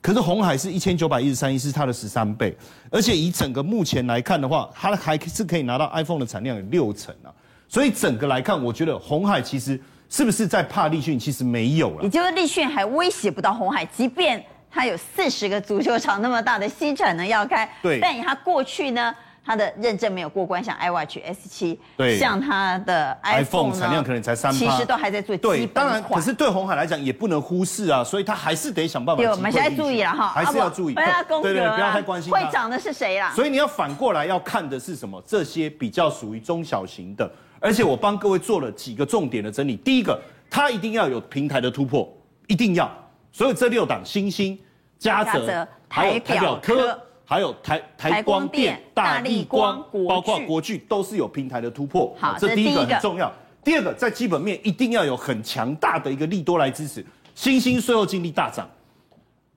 [0.00, 2.56] 可是红海是一千九百一十三亿，是它的十三倍。
[2.90, 7.28] 而且以整个目前来看的话，它还是可以拿到 iPhone 的产量有六成啊。
[7.68, 9.78] 所以整个来看，我觉得红海其实
[10.08, 11.18] 是不是在怕立讯？
[11.18, 12.02] 其实没有了。
[12.02, 14.44] 也就是立讯还威胁不到红海，即便。
[14.70, 19.12] 它有四十个足球场那么大的新产能要开，对，但以它过去呢，
[19.48, 25.58] 它的认证没有过关，像 iWatch S 七，对，像它的 iPhone 产量可能才三，其实都还在做基本款。
[25.58, 29.22] 对，当然，可是对红海来讲也不能忽视啊，所以它还是得想办法。
[29.22, 32.30] 对，我们现在注意了哈，还是要注意，不要公，对对，不要太关心。
[32.30, 33.32] 会涨的是谁啦？
[33.34, 35.18] 所以你要反过来要看的是什么？
[35.26, 39.76] 这些比较属于中小型的，而且我帮各位做了几个重点的整理。
[39.76, 40.20] 第一个，
[40.50, 42.06] 它一定要有平台的突破，
[42.48, 42.90] 一定要。
[43.32, 44.58] 所以这六档新星。
[44.98, 47.00] 嘉泽、台表科，
[47.30, 52.16] 还有台台光电、大立光，包括国巨都是有平台的突破。
[52.18, 53.30] 好，这第一个很重要。
[53.62, 57.04] 第二个，在基本面一定要有很强大的一个利多来支持。
[57.34, 58.66] 新兴税后净利大涨，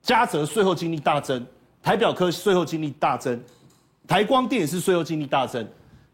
[0.02, 1.42] 嘉泽税后净利大增，
[1.82, 3.42] 台表科税后净利大增，
[4.06, 5.66] 台光电也是税后净利大增。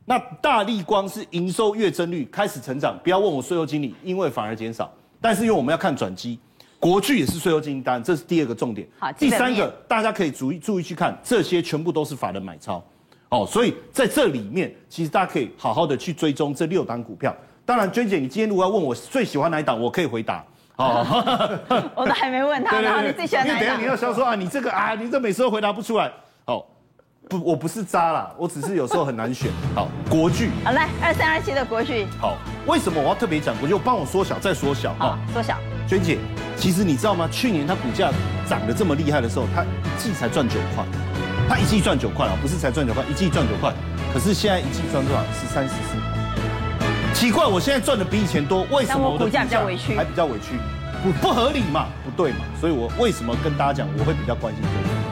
[0.05, 4.89] 那大立光是营收月增率开始成长，不要问我税后净利，因为反而减少。
[5.21, 6.39] 但是因为我们要看转机。
[6.81, 8.87] 国巨也是税后净利单，这是第二个重点。
[8.99, 12.83] 好，第三个大家可以注意注意去看，这些全部都是法人买超，
[13.31, 17.35] 哦，所以在这里面，其实大家可以好好的去追踪这六档股票。
[17.65, 20.45] 当然，娟姐，你今天如果要问我最喜欢哪一档，我可以回答。
[20.79, 21.05] 哦，
[21.97, 23.81] 我都还没问他呢，你最喜欢哪一档？
[23.83, 26.09] 你要想说啊，你这个啊，你这每次都回答不出来。
[26.45, 26.65] 哦，
[27.29, 29.51] 不，我不是渣啦，我只是有时候很难选。
[29.75, 30.51] 好，国巨。
[30.65, 32.07] 好，来二三二七的国巨。
[32.21, 32.39] 好，
[32.69, 33.79] 为什么我要特别讲我就？
[33.79, 35.57] 帮我缩小再缩小啊，缩小。
[35.87, 36.19] 娟姐，
[36.55, 37.27] 其实你知道吗？
[37.33, 38.11] 去年它股价
[38.47, 39.67] 涨得这么厉害的时候，它一
[39.97, 40.85] 季才赚九块，
[41.49, 43.73] 它一季赚九块啊，不是才赚九块，一季赚九块。
[44.13, 45.23] 可是现在一季赚多少？
[45.33, 47.15] 十三十四。
[47.15, 49.97] 奇怪，我现在赚的比以前多，为什么我的股价比较委屈？
[49.97, 50.59] 还比较委屈，
[51.03, 51.87] 不不合理嘛？
[52.05, 52.45] 不对嘛？
[52.61, 55.08] 所以我为什么跟大家讲，我会比较关心这个。